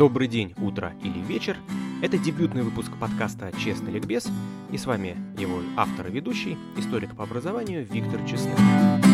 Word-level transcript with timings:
Добрый 0.00 0.28
день, 0.28 0.54
утро 0.56 0.94
или 1.02 1.18
вечер. 1.18 1.58
Это 2.00 2.16
дебютный 2.16 2.62
выпуск 2.62 2.90
подкаста 2.98 3.52
«Честный 3.62 3.92
ликбез», 3.92 4.30
и 4.72 4.78
с 4.78 4.86
вами 4.86 5.14
его 5.38 5.58
автор 5.76 6.06
и 6.06 6.10
ведущий, 6.10 6.56
историк 6.78 7.14
по 7.14 7.24
образованию 7.24 7.84
Виктор 7.84 8.18
Честный. 8.26 9.09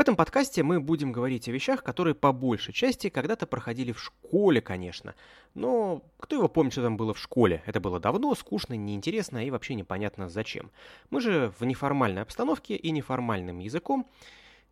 В 0.00 0.02
этом 0.02 0.16
подкасте 0.16 0.62
мы 0.62 0.80
будем 0.80 1.12
говорить 1.12 1.46
о 1.46 1.52
вещах, 1.52 1.82
которые 1.82 2.14
по 2.14 2.32
большей 2.32 2.72
части 2.72 3.10
когда-то 3.10 3.46
проходили 3.46 3.92
в 3.92 4.00
школе, 4.00 4.62
конечно. 4.62 5.14
Но 5.52 6.02
кто 6.18 6.36
его 6.36 6.48
помнит, 6.48 6.72
что 6.72 6.80
там 6.80 6.96
было 6.96 7.12
в 7.12 7.18
школе? 7.18 7.62
Это 7.66 7.80
было 7.80 8.00
давно, 8.00 8.34
скучно, 8.34 8.72
неинтересно 8.72 9.44
и 9.44 9.50
вообще 9.50 9.74
непонятно 9.74 10.30
зачем. 10.30 10.70
Мы 11.10 11.20
же 11.20 11.52
в 11.58 11.66
неформальной 11.66 12.22
обстановке 12.22 12.76
и 12.76 12.90
неформальным 12.92 13.58
языком 13.58 14.08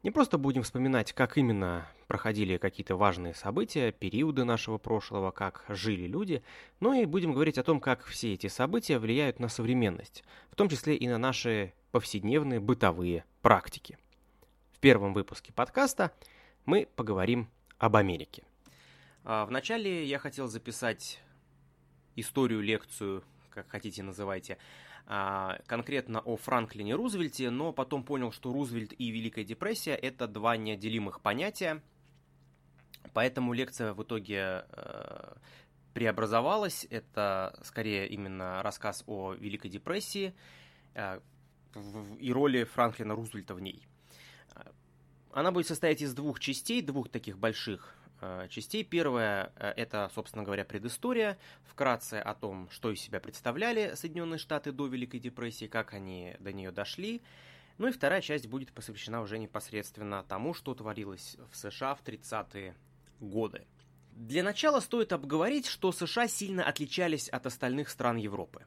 не 0.02 0.10
просто 0.10 0.38
будем 0.38 0.62
вспоминать, 0.62 1.12
как 1.12 1.36
именно 1.36 1.86
проходили 2.06 2.56
какие-то 2.56 2.96
важные 2.96 3.34
события, 3.34 3.92
периоды 3.92 4.44
нашего 4.44 4.78
прошлого, 4.78 5.30
как 5.30 5.66
жили 5.68 6.06
люди, 6.06 6.42
но 6.80 6.94
и 6.94 7.04
будем 7.04 7.34
говорить 7.34 7.58
о 7.58 7.64
том, 7.64 7.80
как 7.80 8.02
все 8.04 8.32
эти 8.32 8.46
события 8.46 8.98
влияют 8.98 9.40
на 9.40 9.48
современность, 9.48 10.24
в 10.50 10.56
том 10.56 10.70
числе 10.70 10.96
и 10.96 11.06
на 11.06 11.18
наши 11.18 11.74
повседневные 11.92 12.60
бытовые 12.60 13.26
практики. 13.42 13.98
В 14.78 14.80
первом 14.80 15.12
выпуске 15.12 15.52
подкаста 15.52 16.12
мы 16.64 16.86
поговорим 16.94 17.48
об 17.78 17.96
Америке. 17.96 18.44
А, 19.24 19.44
вначале 19.44 20.04
я 20.04 20.20
хотел 20.20 20.46
записать 20.46 21.18
историю, 22.14 22.60
лекцию, 22.60 23.24
как 23.50 23.68
хотите 23.68 24.04
называйте, 24.04 24.56
а, 25.04 25.58
конкретно 25.66 26.20
о 26.20 26.36
Франклине 26.36 26.94
Рузвельте, 26.94 27.50
но 27.50 27.72
потом 27.72 28.04
понял, 28.04 28.30
что 28.30 28.52
Рузвельт 28.52 28.92
и 28.96 29.10
Великая 29.10 29.42
депрессия– 29.42 29.94
это 29.96 30.28
два 30.28 30.56
неотделимых 30.56 31.22
понятия, 31.22 31.82
поэтому 33.14 33.54
лекция 33.54 33.94
в 33.94 34.02
итоге 34.04 34.64
э, 34.70 35.34
преобразовалась. 35.92 36.86
Это 36.88 37.58
скорее 37.64 38.06
именно 38.06 38.62
рассказ 38.62 39.02
о 39.08 39.32
Великой 39.32 39.70
депрессии 39.70 40.34
э, 40.94 41.18
и 42.20 42.32
роли 42.32 42.62
Франклина 42.62 43.16
Рузвельта 43.16 43.56
в 43.56 43.60
ней. 43.60 43.84
Она 45.32 45.52
будет 45.52 45.66
состоять 45.66 46.02
из 46.02 46.14
двух 46.14 46.40
частей, 46.40 46.82
двух 46.82 47.08
таких 47.08 47.38
больших 47.38 47.94
э, 48.20 48.48
частей. 48.50 48.82
Первая 48.82 49.52
э,– 49.56 49.72
это, 49.76 50.10
собственно 50.14 50.42
говоря, 50.42 50.64
предыстория, 50.64 51.38
вкратце 51.64 52.14
о 52.14 52.34
том, 52.34 52.68
что 52.70 52.90
из 52.90 53.00
себя 53.00 53.20
представляли 53.20 53.94
Соединенные 53.94 54.38
Штаты 54.38 54.72
до 54.72 54.86
Великой 54.86 55.20
депрессии, 55.20 55.66
как 55.66 55.92
они 55.92 56.34
до 56.40 56.52
нее 56.52 56.70
дошли. 56.70 57.20
Ну 57.76 57.88
и 57.88 57.92
вторая 57.92 58.22
часть 58.22 58.48
будет 58.48 58.72
посвящена 58.72 59.20
уже 59.20 59.38
непосредственно 59.38 60.24
тому, 60.24 60.54
что 60.54 60.74
творилось 60.74 61.36
в 61.50 61.56
США 61.56 61.94
в 61.94 62.02
30-е 62.02 62.74
годы. 63.20 63.66
Для 64.12 64.42
начала 64.42 64.80
стоит 64.80 65.12
обговорить, 65.12 65.66
что 65.66 65.92
США 65.92 66.26
сильно 66.26 66.64
отличались 66.64 67.28
от 67.28 67.46
остальных 67.46 67.88
стран 67.88 68.16
Европы. 68.16 68.64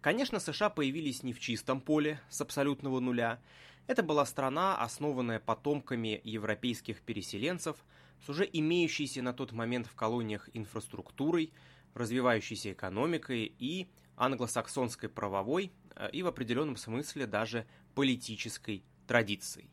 Конечно, 0.00 0.38
США 0.38 0.68
появились 0.68 1.22
не 1.22 1.32
в 1.32 1.40
чистом 1.40 1.80
поле 1.80 2.20
с 2.28 2.40
абсолютного 2.40 3.00
нуля– 3.00 3.40
это 3.86 4.02
была 4.02 4.24
страна, 4.26 4.76
основанная 4.76 5.40
потомками 5.40 6.20
европейских 6.24 7.00
переселенцев, 7.02 7.76
с 8.24 8.28
уже 8.28 8.48
имеющейся 8.52 9.22
на 9.22 9.32
тот 9.32 9.52
момент 9.52 9.86
в 9.86 9.94
колониях 9.94 10.48
инфраструктурой, 10.54 11.52
развивающейся 11.94 12.72
экономикой 12.72 13.52
и 13.58 13.88
англосаксонской 14.16 15.08
правовой 15.08 15.72
э, 15.96 16.10
и 16.12 16.22
в 16.22 16.28
определенном 16.28 16.76
смысле 16.76 17.26
даже 17.26 17.66
политической 17.94 18.84
традицией. 19.06 19.70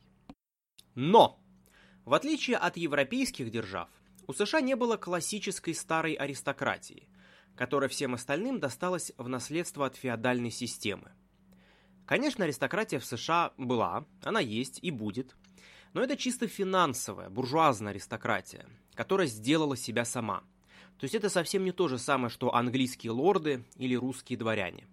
Но, 0.95 1.39
в 2.05 2.13
отличие 2.13 2.57
от 2.57 2.75
европейских 2.77 3.51
держав, 3.51 3.89
у 4.27 4.33
США 4.33 4.61
не 4.61 4.75
было 4.75 4.97
классической 4.97 5.73
старой 5.73 6.13
аристократии, 6.13 7.07
которая 7.55 7.89
всем 7.89 8.15
остальным 8.15 8.59
досталась 8.59 9.11
в 9.17 9.27
наследство 9.27 9.85
от 9.85 9.95
феодальной 9.95 10.51
системы. 10.51 11.11
Конечно, 12.09 12.45
аристократия 12.45 12.97
в 12.97 13.05
США 13.05 13.53
была, 13.55 14.03
она 14.23 14.39
есть 14.39 14.79
и 14.81 14.89
будет, 14.89 15.35
но 15.93 16.01
это 16.01 16.17
чисто 16.17 16.47
финансовая, 16.47 17.29
буржуазная 17.29 17.91
аристократия, 17.91 18.65
которая 18.95 19.27
сделала 19.27 19.77
себя 19.77 20.05
сама. 20.05 20.39
То 20.97 21.03
есть 21.03 21.13
это 21.13 21.29
совсем 21.29 21.63
не 21.63 21.71
то 21.71 21.87
же 21.87 21.99
самое, 21.99 22.31
что 22.31 22.55
английские 22.55 23.11
лорды 23.11 23.63
или 23.75 23.93
русские 23.93 24.39
дворяне. 24.39 24.87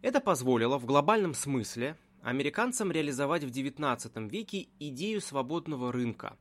Это 0.00 0.20
позволило 0.20 0.78
в 0.78 0.84
глобальном 0.84 1.34
смысле 1.34 1.96
американцам 2.22 2.92
реализовать 2.92 3.42
в 3.42 3.48
XIX 3.48 4.28
веке 4.28 4.68
идею 4.78 5.20
свободного 5.20 5.90
рынка, 5.90 6.36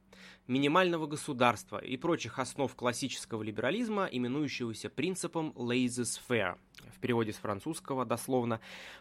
минимального 0.47 1.07
государства 1.07 1.77
и 1.77 1.97
прочих 1.97 2.39
основ 2.39 2.73
классического 2.75 3.43
либерализма, 3.43 4.05
именующегося 4.05 4.89
принципом 4.89 5.53
laissez-faire, 5.55 6.57
в 6.95 6.99
переводе 6.99 7.33
с 7.33 7.37
французского 7.37 8.05
дословно 8.05 8.59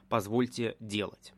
«позвольте 0.09 0.77
делать». 0.81 1.33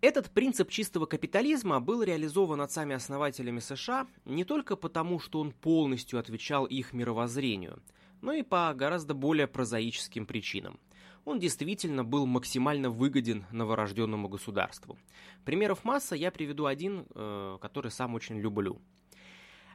Этот 0.00 0.30
принцип 0.30 0.70
чистого 0.70 1.04
капитализма 1.04 1.78
был 1.78 2.02
реализован 2.02 2.62
отцами-основателями 2.62 3.60
США 3.60 4.06
не 4.24 4.44
только 4.44 4.76
потому, 4.76 5.18
что 5.18 5.40
он 5.40 5.52
полностью 5.52 6.18
отвечал 6.18 6.64
их 6.64 6.94
мировоззрению, 6.94 7.82
но 8.22 8.32
и 8.32 8.42
по 8.42 8.72
гораздо 8.74 9.12
более 9.14 9.46
прозаическим 9.46 10.24
причинам– 10.26 10.80
он 11.24 11.38
действительно 11.38 12.04
был 12.04 12.26
максимально 12.26 12.90
выгоден 12.90 13.46
новорожденному 13.50 14.28
государству. 14.28 14.98
Примеров 15.44 15.84
масса, 15.84 16.16
я 16.16 16.30
приведу 16.30 16.66
один, 16.66 17.06
э, 17.14 17.58
который 17.60 17.90
сам 17.90 18.14
очень 18.14 18.38
люблю. 18.38 18.80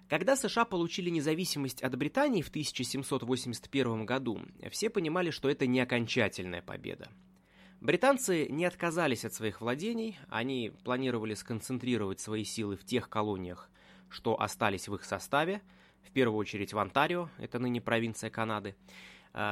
Когда 0.08 0.36
США 0.36 0.66
получили 0.66 1.10
независимость 1.10 1.82
от 1.82 1.96
Британии 1.98 2.44
в 2.44 2.50
1781 2.50 4.06
году, 4.06 4.40
все 4.70 4.92
понимали, 4.92 5.32
что 5.32 5.50
это 5.50 5.66
не 5.66 5.80
окончательная 5.80 6.62
победа. 6.62 7.10
Британцы 7.82 8.48
не 8.48 8.66
отказались 8.66 9.26
от 9.26 9.34
своих 9.34 9.62
владений, 9.62 10.18
они 10.30 10.72
планировали 10.84 11.34
сконцентрировать 11.34 12.20
свои 12.20 12.44
силы 12.44 12.78
в 12.78 12.86
тех 12.86 13.10
колониях, 13.10 13.70
что 14.10 14.40
остались 14.40 14.88
в 14.88 14.96
их 14.96 15.04
составе, 15.04 15.62
в 16.04 16.12
первую 16.12 16.38
очередь 16.38 16.74
в 16.74 16.80
Онтарио, 16.80 17.30
это 17.40 17.60
ныне 17.60 17.82
провинция 17.82 18.30
Канады, 18.30 18.76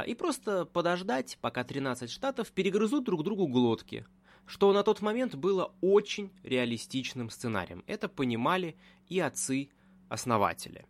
и 0.07 0.15
просто 0.15 0.65
подождать, 0.65 1.37
пока 1.41 1.63
13 1.63 2.09
штатов 2.09 2.51
перегрызут 2.51 3.03
друг 3.03 3.23
другу 3.23 3.47
глотки, 3.47 4.05
что 4.45 4.71
на 4.73 4.83
тот 4.83 5.01
момент 5.01 5.35
было 5.35 5.73
очень 5.81 6.31
реалистичным 6.43 7.29
сценарием. 7.29 7.83
Это 7.87 8.07
понимали 8.09 8.77
и 9.07 9.19
отцы-основатели. 9.19 10.85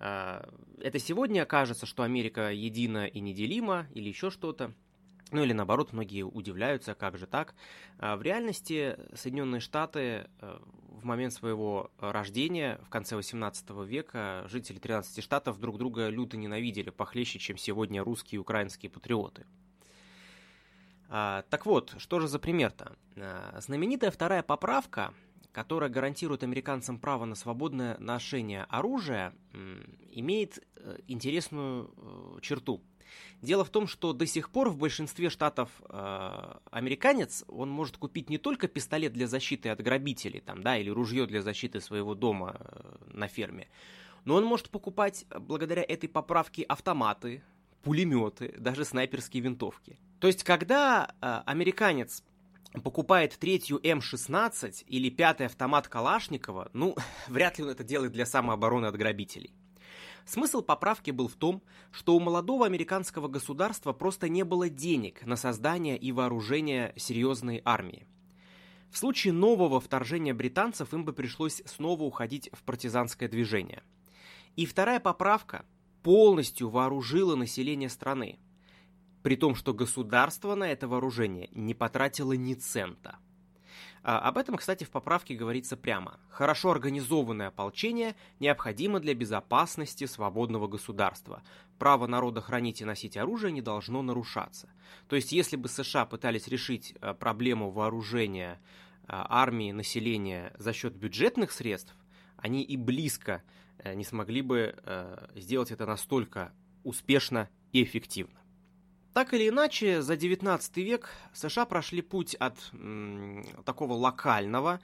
А, 0.00 0.48
это 0.80 0.98
сегодня 0.98 1.44
кажется, 1.44 1.86
что 1.86 2.02
Америка 2.02 2.52
едина 2.52 3.06
и 3.06 3.20
неделима, 3.20 3.86
или 3.94 4.08
еще 4.08 4.30
что-то. 4.30 4.74
Ну 5.30 5.42
или 5.42 5.52
наоборот, 5.52 5.92
многие 5.92 6.22
удивляются, 6.22 6.94
как 6.94 7.18
же 7.18 7.26
так. 7.26 7.54
А, 7.98 8.16
в 8.16 8.22
реальности 8.22 8.96
Соединенные 9.14 9.60
Штаты 9.60 10.26
э, 10.40 10.58
в 11.00 11.04
момент 11.04 11.32
своего 11.32 11.90
рождения, 11.98 12.80
в 12.82 12.88
конце 12.88 13.14
18 13.16 13.70
века, 13.86 14.44
жители 14.48 14.78
13 14.78 15.22
штатов 15.22 15.60
друг 15.60 15.78
друга 15.78 16.08
люто 16.08 16.36
ненавидели, 16.36 16.90
похлеще, 16.90 17.38
чем 17.38 17.58
сегодня 17.58 18.02
русские 18.02 18.36
и 18.36 18.40
украинские 18.40 18.90
патриоты. 18.90 19.46
А, 21.10 21.42
так 21.50 21.66
вот, 21.66 21.94
что 21.98 22.20
же 22.20 22.28
за 22.28 22.38
пример-то? 22.38 22.96
А, 23.16 23.58
знаменитая 23.60 24.10
вторая 24.10 24.42
поправка, 24.42 25.12
которая 25.52 25.90
гарантирует 25.90 26.42
американцам 26.42 26.98
право 26.98 27.26
на 27.26 27.34
свободное 27.34 27.98
ношение 27.98 28.64
оружия, 28.64 29.34
имеет 30.12 30.64
э, 30.76 30.98
интересную 31.06 31.92
э, 31.96 32.40
черту– 32.40 32.82
Дело 33.42 33.64
в 33.64 33.70
том, 33.70 33.86
что 33.86 34.12
до 34.12 34.26
сих 34.26 34.50
пор 34.50 34.68
в 34.70 34.76
большинстве 34.76 35.30
штатов 35.30 35.70
э, 35.88 36.54
американец, 36.70 37.44
он 37.48 37.70
может 37.70 37.96
купить 37.96 38.30
не 38.30 38.38
только 38.38 38.68
пистолет 38.68 39.12
для 39.12 39.26
защиты 39.26 39.68
от 39.68 39.80
грабителей, 39.80 40.40
там, 40.40 40.62
да, 40.62 40.76
или 40.76 40.90
ружье 40.90 41.26
для 41.26 41.42
защиты 41.42 41.80
своего 41.80 42.14
дома 42.14 42.56
э, 42.58 42.96
на 43.12 43.28
ферме, 43.28 43.68
но 44.24 44.34
он 44.34 44.44
может 44.44 44.70
покупать 44.70 45.24
благодаря 45.40 45.82
этой 45.82 46.08
поправке 46.08 46.62
автоматы, 46.62 47.42
пулеметы, 47.82 48.54
даже 48.58 48.84
снайперские 48.84 49.42
винтовки. 49.42 49.98
То 50.20 50.26
есть, 50.26 50.42
когда 50.42 51.14
э, 51.20 51.42
американец 51.46 52.24
покупает 52.82 53.38
третью 53.38 53.78
М16 53.78 54.84
или 54.86 55.10
пятый 55.10 55.46
автомат 55.46 55.88
Калашникова, 55.88 56.70
ну, 56.72 56.96
вряд 57.28 57.58
ли 57.58 57.64
он 57.64 57.70
это 57.70 57.84
делает 57.84 58.12
для 58.12 58.26
самообороны 58.26 58.86
от 58.86 58.96
грабителей. 58.96 59.52
Смысл 60.28 60.60
поправки 60.60 61.10
был 61.10 61.26
в 61.26 61.36
том, 61.36 61.62
что 61.90 62.14
у 62.14 62.20
молодого 62.20 62.66
американского 62.66 63.28
государства 63.28 63.94
просто 63.94 64.28
не 64.28 64.44
было 64.44 64.68
денег 64.68 65.24
на 65.24 65.36
создание 65.36 65.96
и 65.96 66.12
вооружение 66.12 66.92
серьезной 66.96 67.62
армии. 67.64 68.06
В 68.90 68.98
случае 68.98 69.32
нового 69.32 69.80
вторжения 69.80 70.34
британцев 70.34 70.92
им 70.92 71.06
бы 71.06 71.14
пришлось 71.14 71.62
снова 71.64 72.02
уходить 72.02 72.50
в 72.52 72.62
партизанское 72.64 73.26
движение. 73.26 73.82
И 74.54 74.66
вторая 74.66 75.00
поправка 75.00 75.64
полностью 76.02 76.68
вооружила 76.68 77.34
население 77.34 77.88
страны, 77.88 78.38
при 79.22 79.34
том, 79.34 79.54
что 79.54 79.72
государство 79.72 80.54
на 80.54 80.64
это 80.64 80.88
вооружение 80.88 81.48
не 81.52 81.72
потратило 81.72 82.34
ни 82.34 82.52
цента. 82.52 83.16
А, 84.10 84.20
об 84.20 84.38
этом, 84.38 84.56
кстати, 84.56 84.84
в 84.84 84.90
поправке 84.90 85.34
говорится 85.34 85.76
прямо. 85.76 86.18
Хорошо 86.30 86.70
организованное 86.70 87.48
ополчение 87.48 88.16
необходимо 88.40 89.00
для 89.00 89.12
безопасности 89.12 90.06
свободного 90.06 90.66
государства. 90.66 91.42
Право 91.78 92.06
народа 92.06 92.40
хранить 92.40 92.80
и 92.80 92.86
носить 92.86 93.18
оружие 93.18 93.52
не 93.52 93.60
должно 93.60 94.00
нарушаться. 94.00 94.70
То 95.08 95.16
есть, 95.16 95.32
если 95.32 95.56
бы 95.56 95.68
США 95.68 96.06
пытались 96.06 96.48
решить 96.48 96.94
а, 97.02 97.12
проблему 97.12 97.70
вооружения 97.70 98.58
а, 99.06 99.26
армии, 99.28 99.72
населения 99.72 100.54
за 100.56 100.72
счет 100.72 100.94
бюджетных 100.96 101.52
средств, 101.52 101.94
они 102.38 102.62
и 102.62 102.78
близко 102.78 103.42
э, 103.76 103.92
не 103.92 104.04
смогли 104.04 104.40
бы 104.40 104.74
э, 104.74 105.26
сделать 105.34 105.70
это 105.70 105.84
настолько 105.84 106.54
успешно 106.82 107.50
и 107.72 107.82
эффективно. 107.82 108.37
Так 109.18 109.34
или 109.34 109.48
иначе, 109.48 110.00
за 110.00 110.16
19 110.16 110.76
век 110.76 111.10
США 111.34 111.64
прошли 111.64 112.02
путь 112.02 112.36
от 112.36 112.54
м, 112.72 113.44
такого 113.64 113.94
локального, 113.94 114.78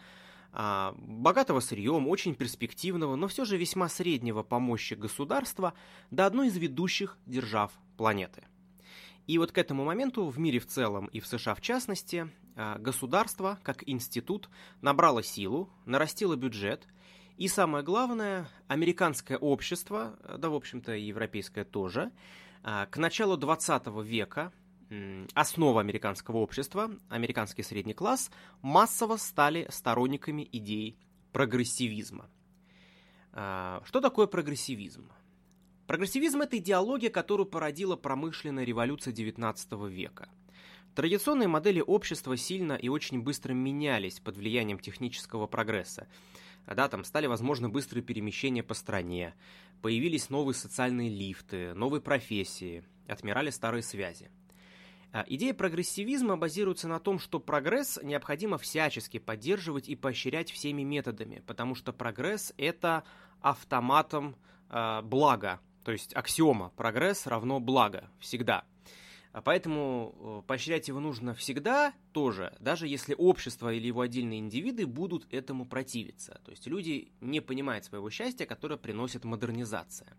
а, 0.52 0.92
богатого 0.98 1.60
сырьем, 1.60 2.08
очень 2.08 2.34
перспективного, 2.34 3.14
но 3.14 3.28
все 3.28 3.44
же 3.44 3.56
весьма 3.56 3.88
среднего 3.88 4.42
по 4.42 4.58
мощи 4.58 4.94
государства 4.94 5.72
до 6.10 6.26
одной 6.26 6.48
из 6.48 6.56
ведущих 6.56 7.16
держав 7.26 7.70
планеты. 7.96 8.42
И 9.28 9.38
вот 9.38 9.52
к 9.52 9.58
этому 9.58 9.84
моменту 9.84 10.26
в 10.26 10.36
мире 10.40 10.58
в 10.58 10.66
целом 10.66 11.06
и 11.06 11.20
в 11.20 11.28
США 11.28 11.54
в 11.54 11.60
частности 11.60 12.28
а, 12.56 12.78
государство 12.80 13.60
как 13.62 13.88
институт 13.88 14.48
набрало 14.80 15.22
силу, 15.22 15.70
нарастило 15.86 16.34
бюджет, 16.34 16.88
и 17.36 17.46
самое 17.46 17.84
главное, 17.84 18.48
американское 18.66 19.38
общество, 19.38 20.18
да 20.38 20.48
в 20.48 20.54
общем-то 20.56 20.92
и 20.96 21.02
европейское 21.02 21.64
тоже, 21.64 22.10
к 22.64 22.96
началу 22.96 23.36
20 23.36 23.86
века 24.02 24.52
основа 25.34 25.80
американского 25.80 26.38
общества, 26.38 26.90
американский 27.08 27.62
средний 27.62 27.94
класс, 27.94 28.30
массово 28.62 29.16
стали 29.16 29.66
сторонниками 29.70 30.48
идей 30.50 30.98
прогрессивизма. 31.32 32.30
А, 33.32 33.82
что 33.84 34.00
такое 34.00 34.26
прогрессивизм? 34.26 35.10
Прогрессивизм– 35.86 36.40
это 36.42 36.58
идеология, 36.58 37.10
которую 37.10 37.46
породила 37.46 37.96
промышленная 37.96 38.64
революция 38.64 39.12
XIX 39.12 39.90
века. 39.90 40.28
Традиционные 40.94 41.48
модели 41.48 41.82
общества 41.84 42.36
сильно 42.36 42.74
и 42.74 42.88
очень 42.88 43.20
быстро 43.20 43.52
менялись 43.52 44.20
под 44.20 44.36
влиянием 44.36 44.78
технического 44.78 45.46
прогресса. 45.46 46.06
Да, 46.66 46.88
там 46.88 47.04
стали 47.04 47.26
возможны 47.26 47.68
быстрые 47.68 48.02
перемещения 48.02 48.62
по 48.62 48.74
стране, 48.74 49.34
Появились 49.84 50.30
новые 50.30 50.54
социальные 50.54 51.10
лифты, 51.10 51.74
новые 51.74 52.00
профессии, 52.00 52.84
отмирали 53.06 53.50
старые 53.50 53.82
связи. 53.82 54.30
А, 55.12 55.26
идея 55.28 55.52
прогрессивизма 55.52 56.38
базируется 56.38 56.88
на 56.88 57.00
том, 57.00 57.18
что 57.18 57.38
прогресс 57.38 57.98
необходимо 58.02 58.56
всячески 58.56 59.18
поддерживать 59.18 59.90
и 59.90 59.94
поощрять 59.94 60.50
всеми 60.50 60.84
методами, 60.84 61.42
потому 61.46 61.74
что 61.74 61.92
прогресс 61.92 62.54
это 62.56 63.04
автоматом 63.42 64.36
э, 64.70 65.02
благо, 65.02 65.60
то 65.84 65.92
есть 65.92 66.16
аксиома 66.16 66.70
прогресс 66.70 67.26
равно 67.26 67.60
благо 67.60 68.08
всегда. 68.18 68.64
А 69.34 69.42
поэтому 69.42 70.14
э, 70.16 70.46
поощрять 70.46 70.86
его 70.86 71.00
нужно 71.00 71.34
всегда 71.34 71.92
тоже, 72.12 72.56
даже 72.60 72.86
если 72.86 73.16
общество 73.18 73.74
или 73.74 73.88
его 73.88 74.02
отдельные 74.02 74.38
индивиды 74.38 74.86
будут 74.86 75.26
этому 75.34 75.66
противиться. 75.66 76.40
То 76.44 76.52
есть 76.52 76.68
люди 76.68 77.10
не 77.20 77.40
понимают 77.40 77.84
своего 77.84 78.10
счастья, 78.10 78.46
которое 78.46 78.76
приносит 78.76 79.24
модернизация. 79.24 80.16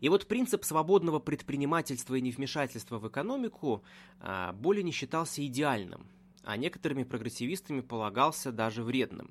И 0.00 0.10
вот 0.10 0.26
принцип 0.26 0.62
свободного 0.66 1.20
предпринимательства 1.20 2.16
и 2.16 2.20
невмешательства 2.20 2.98
в 2.98 3.08
экономику 3.08 3.82
а, 4.20 4.52
более 4.52 4.82
не 4.82 4.92
считался 4.92 5.44
идеальным, 5.46 6.06
а 6.42 6.58
некоторыми 6.58 7.04
прогрессивистами 7.04 7.80
полагался 7.80 8.52
даже 8.52 8.82
вредным. 8.82 9.30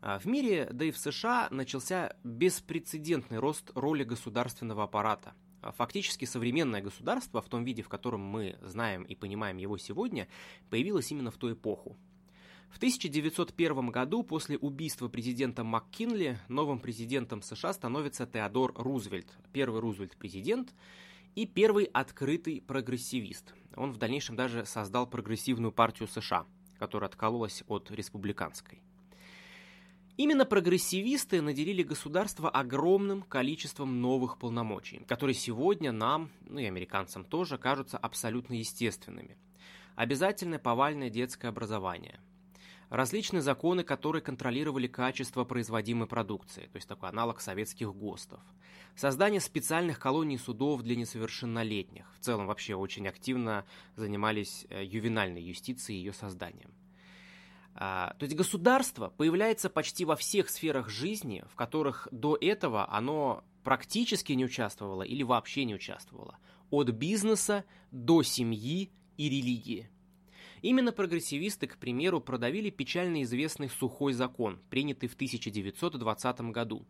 А, 0.00 0.20
в 0.20 0.26
мире, 0.26 0.68
да 0.70 0.84
и 0.84 0.92
в 0.92 0.98
США, 0.98 1.48
начался 1.50 2.14
беспрецедентный 2.22 3.40
рост 3.40 3.72
роли 3.74 4.04
государственного 4.04 4.84
аппарата– 4.84 5.34
фактически 5.72 6.24
современное 6.24 6.82
государство 6.82 7.40
в 7.40 7.48
том 7.48 7.64
виде, 7.64 7.82
в 7.82 7.88
котором 7.88 8.20
мы 8.20 8.56
знаем 8.62 9.02
и 9.04 9.14
понимаем 9.14 9.56
его 9.56 9.78
сегодня, 9.78 10.28
появилось 10.70 11.10
именно 11.10 11.30
в 11.30 11.36
ту 11.36 11.52
эпоху. 11.52 11.96
В 12.68 12.76
1901 12.76 13.90
году 13.90 14.22
после 14.22 14.58
убийства 14.58 15.08
президента 15.08 15.64
МакКинли 15.64 16.38
новым 16.48 16.78
президентом 16.78 17.40
США 17.40 17.72
становится 17.72 18.26
Теодор 18.26 18.74
Рузвельт, 18.76 19.28
первый 19.52 19.80
Рузвельт-президент 19.80 20.74
и 21.34 21.46
первый 21.46 21.84
открытый 21.84 22.60
прогрессивист. 22.60 23.54
Он 23.76 23.92
в 23.92 23.98
дальнейшем 23.98 24.36
даже 24.36 24.66
создал 24.66 25.06
прогрессивную 25.06 25.72
партию 25.72 26.08
США, 26.08 26.46
которая 26.78 27.08
откололась 27.08 27.62
от 27.66 27.90
республиканской. 27.90 28.82
Именно 30.16 30.46
прогрессивисты 30.46 31.42
наделили 31.42 31.82
государство 31.82 32.48
огромным 32.48 33.20
количеством 33.20 34.00
новых 34.00 34.38
полномочий, 34.38 35.02
которые 35.06 35.34
сегодня 35.34 35.92
нам, 35.92 36.30
ну 36.48 36.58
и 36.58 36.64
американцам 36.64 37.22
тоже, 37.22 37.58
кажутся 37.58 37.98
абсолютно 37.98 38.54
естественными. 38.54 39.36
Обязательное 39.94 40.58
повальное 40.58 41.10
детское 41.10 41.48
образование. 41.48 42.18
Различные 42.88 43.42
законы, 43.42 43.82
которые 43.82 44.22
контролировали 44.22 44.86
качество 44.86 45.44
производимой 45.44 46.06
продукции, 46.06 46.68
то 46.72 46.76
есть 46.76 46.88
такой 46.88 47.10
аналог 47.10 47.42
советских 47.42 47.92
ГОСТов. 47.94 48.40
Создание 48.94 49.40
специальных 49.40 49.98
колоний 49.98 50.38
судов 50.38 50.80
для 50.82 50.96
несовершеннолетних. 50.96 52.06
В 52.14 52.20
целом 52.20 52.46
вообще 52.46 52.74
очень 52.74 53.06
активно 53.06 53.66
занимались 53.96 54.66
э, 54.70 54.82
ювенальной 54.82 55.42
юстицией 55.42 55.98
и 55.98 56.02
ее 56.04 56.12
созданием. 56.14 56.70
А, 57.78 58.14
то 58.18 58.24
есть 58.24 58.34
государство 58.34 59.10
появляется 59.10 59.68
почти 59.68 60.06
во 60.06 60.16
всех 60.16 60.48
сферах 60.48 60.88
жизни, 60.88 61.44
в 61.50 61.56
которых 61.56 62.08
до 62.10 62.36
этого 62.40 62.90
оно 62.90 63.44
практически 63.64 64.32
не 64.32 64.46
участвовало 64.46 65.02
или 65.02 65.22
вообще 65.22 65.64
не 65.66 65.74
участвовало. 65.74 66.38
От 66.70 66.90
бизнеса 66.90 67.64
до 67.90 68.22
семьи 68.22 68.90
и 69.18 69.28
религии. 69.28 69.90
Именно 70.62 70.90
прогрессивисты, 70.90 71.66
к 71.66 71.76
примеру, 71.76 72.20
продавили 72.20 72.70
печально 72.70 73.22
известный 73.22 73.68
сухой 73.68 74.14
закон, 74.14 74.58
принятый 74.70 75.08
в 75.08 75.14
1920 75.14 76.40
году, 76.52 76.86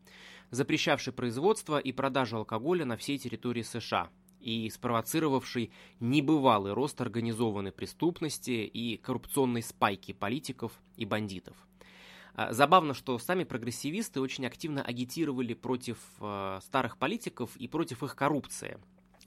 запрещавший 0.50 1.12
производство 1.12 1.79
и 1.79 1.91
продажу 1.91 2.37
алкоголя 2.37 2.85
на 2.85 2.97
всей 2.97 3.19
территории 3.19 3.62
США, 3.62 4.09
и 4.46 4.70
спровоцировавший 4.70 5.72
небывалый 5.98 6.72
рост 6.72 7.00
организованной 7.00 7.72
преступности 7.72 8.50
и 8.50 8.96
коррупционной 8.96 9.62
спайки 9.62 10.12
политиков 10.12 10.72
и 10.96 11.05
бандитов. 11.05 11.56
А, 12.34 12.53
забавно, 12.53 12.94
что 12.94 13.19
сами 13.19 13.43
прогрессивисты 13.43 14.20
очень 14.20 14.46
активно 14.46 14.82
агитировали 14.82 15.53
против 15.55 15.98
э, 16.20 16.60
старых 16.62 16.96
политиков 16.96 17.56
и 17.56 17.67
против 17.67 18.05
их 18.05 18.15
коррупции. 18.15 18.79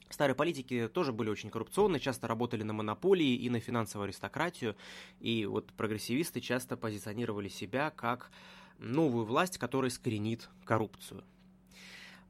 Старые 0.08 0.34
политики 0.34 0.88
тоже 0.88 1.12
были 1.12 1.28
очень 1.28 1.50
коррупционны, 1.50 2.00
часто 2.00 2.26
работали 2.26 2.62
на 2.62 2.72
монополии 2.72 3.36
и 3.36 3.50
на 3.50 3.60
финансовую 3.60 4.06
аристократию, 4.06 4.74
и 5.20 5.44
вот 5.44 5.72
прогрессивисты 5.74 6.40
часто 6.40 6.76
позиционировали 6.78 7.48
себя 7.48 7.90
как 7.90 8.30
новую 8.78 9.26
власть, 9.26 9.58
которая 9.58 9.90
искоренит 9.90 10.48
коррупцию. 10.64 11.22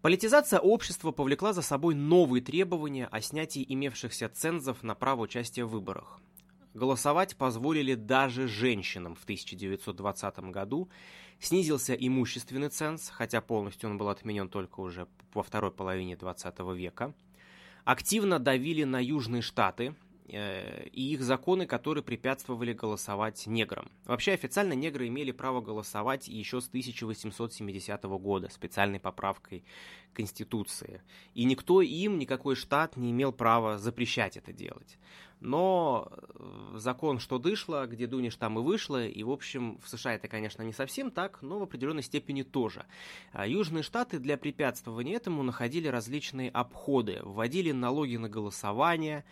Политизация 0.03 0.61
общества 0.61 1.11
повлекла 1.11 1.53
за 1.53 1.61
собой 1.61 1.95
новые 1.95 2.41
требования 2.41 3.07
о 3.07 3.21
снятии 3.21 3.63
имевшихся 3.69 4.31
цензов 4.31 4.83
на 4.83 4.95
право 4.95 5.23
участия 5.23 5.67
в 5.67 5.73
выборах. 5.73 6.21
Голосовать 6.73 7.37
позволили 7.37 7.95
даже 7.95 8.49
женщинам 8.49 9.15
в 9.15 9.25
1920 9.25 10.39
году. 10.51 10.89
Снизился 11.39 11.93
имущественный 11.93 12.71
ценз, 12.71 13.11
хотя 13.11 13.43
полностью 13.43 13.91
он 13.91 13.99
был 13.99 14.09
отменен 14.09 14.49
только 14.49 14.81
уже 14.81 15.07
во 15.35 15.43
второй 15.43 15.71
половине 15.71 16.17
20 16.17 16.59
века. 16.75 17.13
Активно 17.85 18.39
давили 18.39 18.85
на 18.85 19.03
южные 19.03 19.43
штаты, 19.43 19.95
и 20.33 21.13
их 21.13 21.23
законы, 21.23 21.67
которые 21.67 22.05
препятствовали 22.05 22.73
голосовать 22.73 23.47
неграм. 23.47 23.91
Вообще 24.05 24.33
официально 24.33 24.75
негры 24.75 25.09
имели 25.09 25.33
право 25.33 25.61
голосовать 25.61 26.29
еще 26.29 26.61
с 26.61 26.69
1870 26.69 28.03
года 28.05 28.49
специальной 28.51 29.01
поправкой 29.01 29.65
Конституции. 30.13 31.03
И 31.35 31.45
никто 31.45 31.83
им, 31.83 32.19
никакой 32.19 32.55
штат 32.55 32.97
не 32.97 33.11
имел 33.11 33.33
права 33.33 33.79
запрещать 33.79 34.37
это 34.37 34.53
делать. 34.53 34.99
Но 35.41 36.13
э, 36.13 36.73
закон 36.77 37.19
что 37.19 37.39
дышло, 37.39 37.87
где 37.87 38.07
дунешь, 38.07 38.37
там 38.37 38.59
и 38.59 38.63
вышло. 38.63 39.07
И, 39.07 39.23
в 39.23 39.31
общем, 39.31 39.79
в 39.83 39.89
США 39.89 40.15
это, 40.15 40.29
конечно, 40.29 40.63
не 40.63 40.73
совсем 40.73 41.11
так, 41.11 41.41
но 41.41 41.59
в 41.59 41.63
определенной 41.63 42.03
степени 42.03 42.43
тоже. 42.43 42.85
А 43.33 43.47
южные 43.47 43.83
штаты 43.83 44.19
для 44.19 44.37
препятствования 44.37 45.17
этому 45.17 45.43
находили 45.43 45.89
различные 45.89 46.51
обходы, 46.51 47.21
вводили 47.23 47.73
налоги 47.73 48.17
на 48.17 48.29
голосование, 48.29 49.25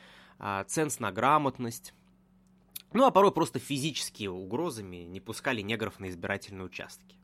ценз 0.67 1.01
на 1.01 1.13
грамотность. 1.13 1.95
Ну, 2.93 3.05
а 3.05 3.11
порой 3.11 3.33
просто 3.33 3.59
физические 3.59 4.31
угрозами 4.31 4.97
не 4.97 5.21
пускали 5.21 5.61
негров 5.61 6.01
на 6.01 6.09
избирательные 6.09 6.65
участки. 6.65 7.19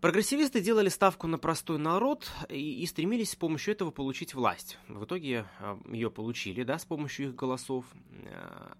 Прогрессивисты 0.00 0.60
делали 0.60 0.88
ставку 0.90 1.26
на 1.26 1.38
простой 1.38 1.78
народ 1.78 2.30
и, 2.48 2.82
и 2.82 2.86
стремились 2.86 3.32
с 3.32 3.36
помощью 3.36 3.74
этого 3.74 3.90
получить 3.90 4.32
власть. 4.32 4.78
В 4.86 5.04
итоге 5.04 5.46
а, 5.58 5.76
ее 5.90 6.08
получили, 6.08 6.62
да, 6.62 6.78
с 6.78 6.84
помощью 6.84 7.28
их 7.28 7.34
голосов. 7.34 7.84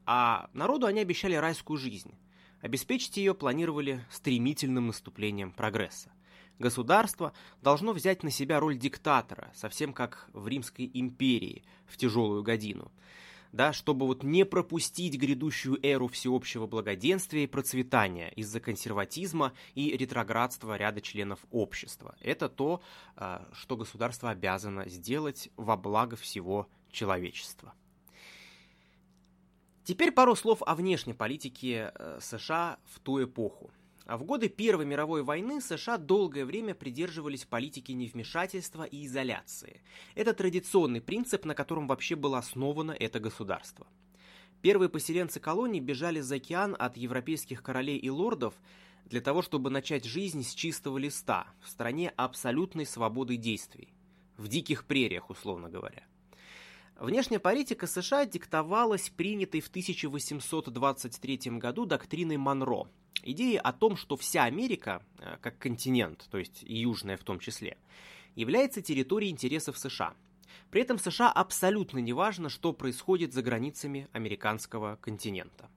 А 0.07 0.49
народу 0.52 0.87
они 0.87 1.00
обещали 1.00 1.35
райскую 1.35 1.76
жизнь. 1.76 2.14
Обеспечить 2.61 3.16
ее 3.16 3.35
планировали 3.35 4.04
стремительным 4.11 4.88
наступлением 4.88 5.50
прогресса. 5.52 6.12
Государство 6.58 7.32
должно 7.62 7.92
взять 7.92 8.22
на 8.22 8.30
себя 8.30 8.60
роль 8.60 8.76
диктатора, 8.76 9.50
совсем 9.54 9.92
как 9.92 10.28
в 10.32 10.48
Римской 10.48 10.90
империи 10.92 11.64
в 11.86 11.96
тяжелую 11.96 12.42
годину– 12.42 12.90
да, 13.52 13.72
чтобы 13.72 14.06
вот 14.06 14.22
не 14.22 14.44
пропустить 14.44 15.18
грядущую 15.18 15.78
эру 15.82 16.08
всеобщего 16.08 16.66
благоденствия 16.66 17.44
и 17.44 17.46
процветания 17.46 18.30
из-за 18.30 18.60
консерватизма 18.60 19.52
и 19.74 19.96
ретроградства 19.96 20.76
ряда 20.76 21.00
членов 21.00 21.40
общества. 21.50 22.14
Это 22.20 22.48
то, 22.48 22.82
а, 23.16 23.48
что 23.52 23.76
государство 23.76 24.30
обязано 24.30 24.88
сделать 24.88 25.50
во 25.56 25.76
благо 25.76 26.16
всего 26.16 26.68
человечества. 26.90 27.74
Теперь 29.84 30.12
пару 30.12 30.36
слов 30.36 30.62
о 30.66 30.74
внешней 30.74 31.14
политике 31.14 31.92
э, 31.94 32.18
США 32.20 32.78
в 32.84 33.00
ту 33.00 33.24
эпоху. 33.24 33.70
А 34.08 34.16
в 34.16 34.24
годы 34.24 34.48
Первой 34.48 34.86
мировой 34.86 35.22
войны 35.22 35.60
США 35.60 35.98
долгое 35.98 36.46
время 36.46 36.74
придерживались 36.74 37.44
политики 37.44 37.92
невмешательства 37.92 38.84
и 38.84 39.04
изоляции. 39.04 39.82
Это 40.14 40.32
традиционный 40.32 41.02
принцип, 41.02 41.44
на 41.44 41.54
котором 41.54 41.86
вообще 41.86 42.16
было 42.16 42.38
основано 42.38 42.92
это 42.92 43.20
государство. 43.20 43.86
Первые 44.62 44.88
поселенцы 44.88 45.40
колоний 45.40 45.80
бежали 45.80 46.20
за 46.20 46.36
океан 46.36 46.74
от 46.78 46.96
европейских 46.96 47.62
королей 47.62 47.98
и 47.98 48.08
лордов 48.08 48.54
для 49.04 49.20
того, 49.20 49.42
чтобы 49.42 49.68
начать 49.68 50.06
жизнь 50.06 50.42
с 50.42 50.54
чистого 50.54 50.96
листа, 50.96 51.46
в 51.62 51.68
стране 51.68 52.08
абсолютной 52.16 52.86
свободы 52.86 53.36
действий. 53.36 53.92
В 54.38 54.48
диких 54.48 54.86
прериях, 54.86 55.28
условно 55.28 55.68
говоря. 55.68 56.04
Внешняя 56.98 57.38
политика 57.38 57.86
США 57.86 58.26
диктовалась 58.26 59.08
принятой 59.08 59.60
в 59.60 59.68
1823 59.68 61.38
году 61.58 61.86
доктриной 61.86 62.38
Монро, 62.38 62.88
идеи 63.22 63.54
о 63.54 63.72
том, 63.72 63.96
что 63.96 64.16
вся 64.16 64.42
Америка, 64.42 65.00
э, 65.20 65.36
как 65.40 65.58
континент, 65.58 66.26
то 66.28 66.38
есть 66.38 66.64
и 66.64 66.74
южная 66.74 67.16
в 67.16 67.22
том 67.22 67.38
числе, 67.38 67.78
является 68.34 68.82
территорией 68.82 69.30
интересов 69.30 69.78
США. 69.78 70.14
При 70.72 70.82
этом 70.82 70.98
США 70.98 71.30
абсолютно 71.30 72.00
не 72.00 72.12
важно, 72.12 72.48
что 72.48 72.72
происходит 72.72 73.32
за 73.32 73.42
границами 73.42 74.08
американского 74.12 74.98
континента. 75.00 75.70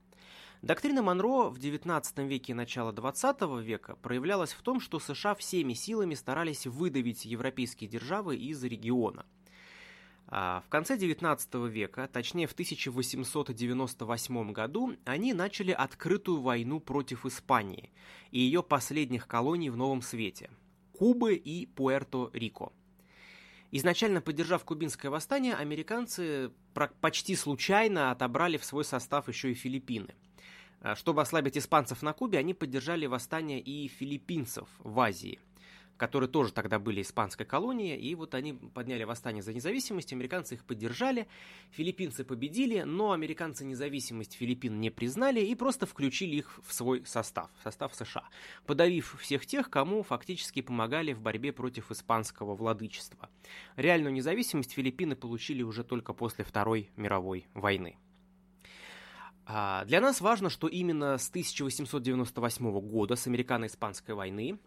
Доктрина 0.63 1.03
Монро 1.03 1.51
в 1.51 1.59
XIX 1.59 2.27
веке 2.27 2.53
и 2.53 2.55
начало 2.55 2.91
XX 2.93 3.61
века 3.61 3.95
проявлялась 3.97 4.53
в 4.53 4.61
том, 4.63 4.79
что 4.79 4.99
США 4.99 5.35
всеми 5.35 5.73
силами 5.73 6.15
старались 6.15 6.65
выдавить 6.65 7.25
европейские 7.25 7.87
державы 7.91 8.37
из 8.37 8.63
региона– 8.63 9.23
в 10.31 10.63
конце 10.69 10.95
XIX 10.95 11.67
века, 11.67 12.07
точнее 12.11 12.47
в 12.47 12.53
1898 12.53 14.51
году, 14.53 14.95
они 15.03 15.33
начали 15.33 15.71
открытую 15.71 16.39
войну 16.39 16.79
против 16.79 17.25
Испании 17.25 17.91
и 18.31 18.39
ее 18.39 18.63
последних 18.63 19.27
колоний 19.27 19.69
в 19.69 19.75
Новом 19.75 20.01
Свете– 20.01 20.49
Кубы 20.93 21.35
и 21.35 21.65
Пуэрто-Рико. 21.75 22.71
Изначально 23.71 24.21
поддержав 24.21 24.63
кубинское 24.63 25.11
восстание, 25.11 25.53
американцы 25.55 26.51
почти 27.01 27.35
случайно 27.35 28.11
отобрали 28.11 28.55
в 28.55 28.63
свой 28.63 28.85
состав 28.85 29.27
еще 29.27 29.51
и 29.51 29.55
Филиппины. 29.55 30.15
А, 30.79 30.95
чтобы 30.95 31.21
ослабить 31.21 31.57
испанцев 31.57 32.01
на 32.03 32.13
Кубе, 32.13 32.37
они 32.37 32.53
поддержали 32.53 33.05
восстание 33.05 33.59
и 33.59 33.89
филиппинцев 33.89 34.69
в 34.79 34.97
Азии– 34.97 35.39
которые 35.97 36.29
тоже 36.29 36.51
тогда 36.53 36.79
были 36.79 37.01
испанской 37.01 37.45
колонией, 37.45 37.97
и 37.97 38.15
вот 38.15 38.33
они 38.35 38.53
подняли 38.53 39.03
восстание 39.03 39.43
за 39.43 39.53
независимость, 39.53 40.13
американцы 40.13 40.55
их 40.55 40.65
поддержали, 40.65 41.27
филиппинцы 41.71 42.23
победили, 42.23 42.81
но 42.81 43.11
американцы 43.11 43.65
независимость 43.65 44.33
Филиппин 44.33 44.79
не 44.79 44.89
признали 44.89 45.41
и 45.41 45.53
просто 45.55 45.85
включили 45.85 46.37
их 46.37 46.59
в 46.65 46.73
свой 46.73 47.05
состав, 47.05 47.49
в 47.59 47.63
состав 47.63 47.93
США, 47.95 48.27
подавив 48.65 49.17
всех 49.19 49.45
тех, 49.45 49.69
кому 49.69 50.03
фактически 50.03 50.61
помогали 50.61 51.13
в 51.13 51.21
борьбе 51.21 51.51
против 51.51 51.91
испанского 51.91 52.55
владычества. 52.55 53.29
Реальную 53.75 54.13
независимость 54.13 54.73
Филиппины 54.73 55.15
получили 55.15 55.61
уже 55.61 55.83
только 55.83 56.13
после 56.13 56.43
Второй 56.43 56.89
мировой 56.95 57.45
войны. 57.53 57.97
А, 59.45 59.83
для 59.85 59.99
нас 59.99 60.21
важно, 60.21 60.49
что 60.49 60.67
именно 60.67 61.17
с 61.17 61.29
1898 61.29 62.79
года, 62.79 63.15
с 63.15 63.27
американо-испанской 63.27 64.15
войны, 64.15 64.57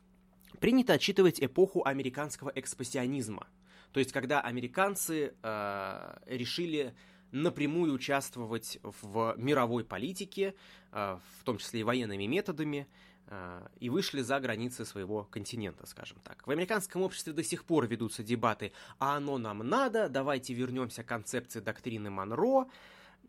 принято 0.61 0.95
отчитывать 0.95 1.41
эпоху 1.41 1.85
американского 1.85 2.53
экспансионизма. 2.55 3.47
То 3.93 4.01
есть, 4.01 4.13
когда 4.13 4.41
американцы 4.41 5.35
э, 5.43 6.17
решили 6.27 6.95
напрямую 7.31 7.93
участвовать 7.93 8.79
в 8.83 9.35
мировой 9.37 9.85
политике, 9.85 10.55
э, 10.93 11.19
в 11.41 11.45
том 11.45 11.59
числе 11.59 11.81
и 11.81 11.83
военными 11.83 12.25
методами, 12.25 12.87
э, 13.27 13.67
и 13.81 13.91
вышли 13.91 14.21
за 14.23 14.41
границы 14.41 14.85
своего 14.85 15.25
континента, 15.25 15.87
скажем 15.87 16.19
так. 16.25 16.47
В 16.47 16.51
американском 16.51 17.03
обществе 17.03 17.33
до 17.33 17.43
сих 17.43 17.65
пор 17.65 17.87
ведутся 17.87 18.23
дебаты, 18.23 18.73
а 18.99 19.17
оно 19.17 19.39
нам 19.39 19.59
надо, 19.59 20.09
давайте 20.09 20.55
вернемся 20.55 21.03
к 21.03 21.07
концепции 21.07 21.61
доктрины 21.61 22.11
Монро, 22.11 22.67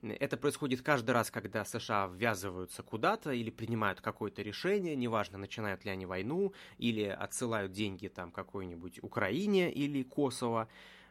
это 0.01 0.37
происходит 0.37 0.81
каждый 0.81 1.11
раз, 1.11 1.31
когда 1.31 1.65
США 1.65 2.07
ввязываются 2.07 2.83
куда-то 2.83 3.31
или 3.31 3.49
принимают 3.49 4.01
какое-то 4.01 4.41
решение, 4.41 4.95
неважно, 4.95 5.37
начинают 5.37 5.85
ли 5.85 5.91
они 5.91 6.05
войну, 6.05 6.53
или 6.77 7.03
отсылают 7.03 7.71
деньги 7.71 8.07
там 8.07 8.31
какой-нибудь 8.31 9.03
Украине 9.03 9.71
или 9.71 10.03
Косово. 10.03 10.67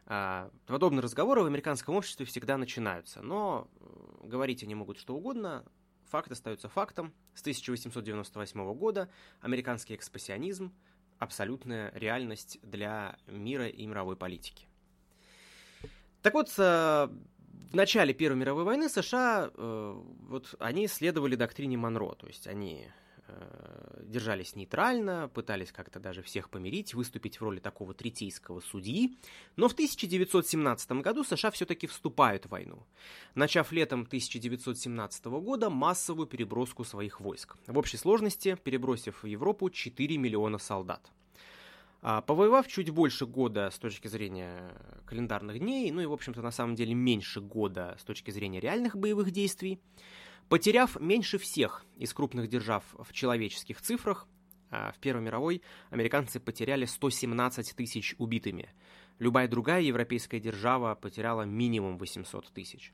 А, 0.07 0.51
подобные 0.67 1.01
разговоры 1.01 1.41
в 1.41 1.47
американском 1.47 1.95
обществе 1.95 2.25
всегда 2.25 2.57
начинаются, 2.57 3.21
но 3.21 3.67
э, 3.79 4.27
говорить 4.27 4.61
они 4.61 4.75
могут 4.75 4.99
что 4.99 5.15
угодно, 5.15 5.65
факт 6.09 6.31
остается 6.31 6.69
фактом. 6.69 7.13
С 7.33 7.41
1898 7.41 8.73
года 8.75 9.09
американский 9.41 9.95
экспансионизм– 9.95 10.73
абсолютная 11.19 11.91
реальность 11.95 12.59
для 12.61 13.17
мира 13.27 13.67
и 13.67 13.85
мировой 13.85 14.15
политики. 14.15 14.67
Так 16.21 16.33
вот, 16.33 16.53
э, 16.57 17.09
в 17.71 17.75
начале 17.75 18.13
Первой 18.13 18.37
мировой 18.37 18.63
войны 18.63 18.89
США, 18.89 19.51
э, 19.53 20.01
вот 20.29 20.55
они 20.59 20.87
следовали 20.87 21.35
доктрине 21.35 21.77
Монро, 21.77 22.13
то 22.15 22.27
есть 22.27 22.47
они 22.47 22.87
э, 23.27 24.03
держались 24.03 24.55
нейтрально, 24.55 25.29
пытались 25.33 25.71
как-то 25.71 25.99
даже 25.99 26.21
всех 26.21 26.49
помирить, 26.49 26.93
выступить 26.93 27.39
в 27.39 27.43
роли 27.43 27.59
такого 27.59 27.93
третейского 27.93 28.61
судьи. 28.61 29.17
Но 29.55 29.67
в 29.67 29.73
1917 29.73 30.91
году 30.93 31.23
США 31.23 31.51
все-таки 31.51 31.87
вступают 31.87 32.45
в 32.45 32.49
войну, 32.49 32.85
начав 33.33 33.71
летом 33.71 34.03
1917 34.03 35.25
года 35.25 35.69
массовую 35.69 36.27
переброску 36.27 36.83
своих 36.83 37.19
войск. 37.19 37.57
В 37.67 37.77
общей 37.77 37.97
сложности 37.97 38.57
перебросив 38.63 39.23
в 39.23 39.27
Европу 39.27 39.69
4 39.69 40.17
миллиона 40.17 40.59
солдат. 40.59 41.11
А, 42.07 42.21
повоевав 42.21 42.67
чуть 42.67 42.91
больше 42.91 43.25
года 43.25 43.71
с 43.71 43.79
точки 43.79 44.07
зрения 44.07 44.75
календарных 45.07 45.57
дней, 45.57 45.89
ну 45.89 46.01
и, 46.01 46.05
в 46.05 46.13
общем-то, 46.13 46.43
на 46.43 46.51
самом 46.51 46.75
деле 46.75 46.93
меньше 46.93 47.41
года 47.41 47.97
с 47.99 48.03
точки 48.03 48.29
зрения 48.29 48.59
реальных 48.59 48.95
боевых 48.95 49.31
действий, 49.31 49.79
потеряв 50.47 50.99
меньше 50.99 51.39
всех 51.39 51.83
из 51.97 52.13
крупных 52.13 52.47
держав 52.47 52.83
в 52.99 53.11
человеческих 53.11 53.81
цифрах, 53.81 54.27
а, 54.69 54.91
в 54.91 54.99
Первой 54.99 55.23
мировой 55.23 55.63
американцы 55.89 56.39
потеряли 56.39 56.85
117 56.85 57.73
тысяч 57.75 58.13
убитыми. 58.19 58.69
Любая 59.17 59.47
другая 59.47 59.81
европейская 59.81 60.39
держава 60.39 60.93
потеряла 60.93 61.41
минимум 61.41 61.97
800 61.97 62.51
тысяч. 62.53 62.93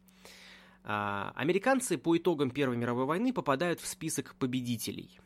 А, 0.86 1.34
американцы 1.36 1.98
по 1.98 2.15
итогам 2.15 2.50
Первой 2.50 2.77
мировой 2.77 3.03
войны 3.03 3.34
попадают 3.34 3.82
в 3.82 3.88
список 3.88 4.36
победителей. 4.36 5.20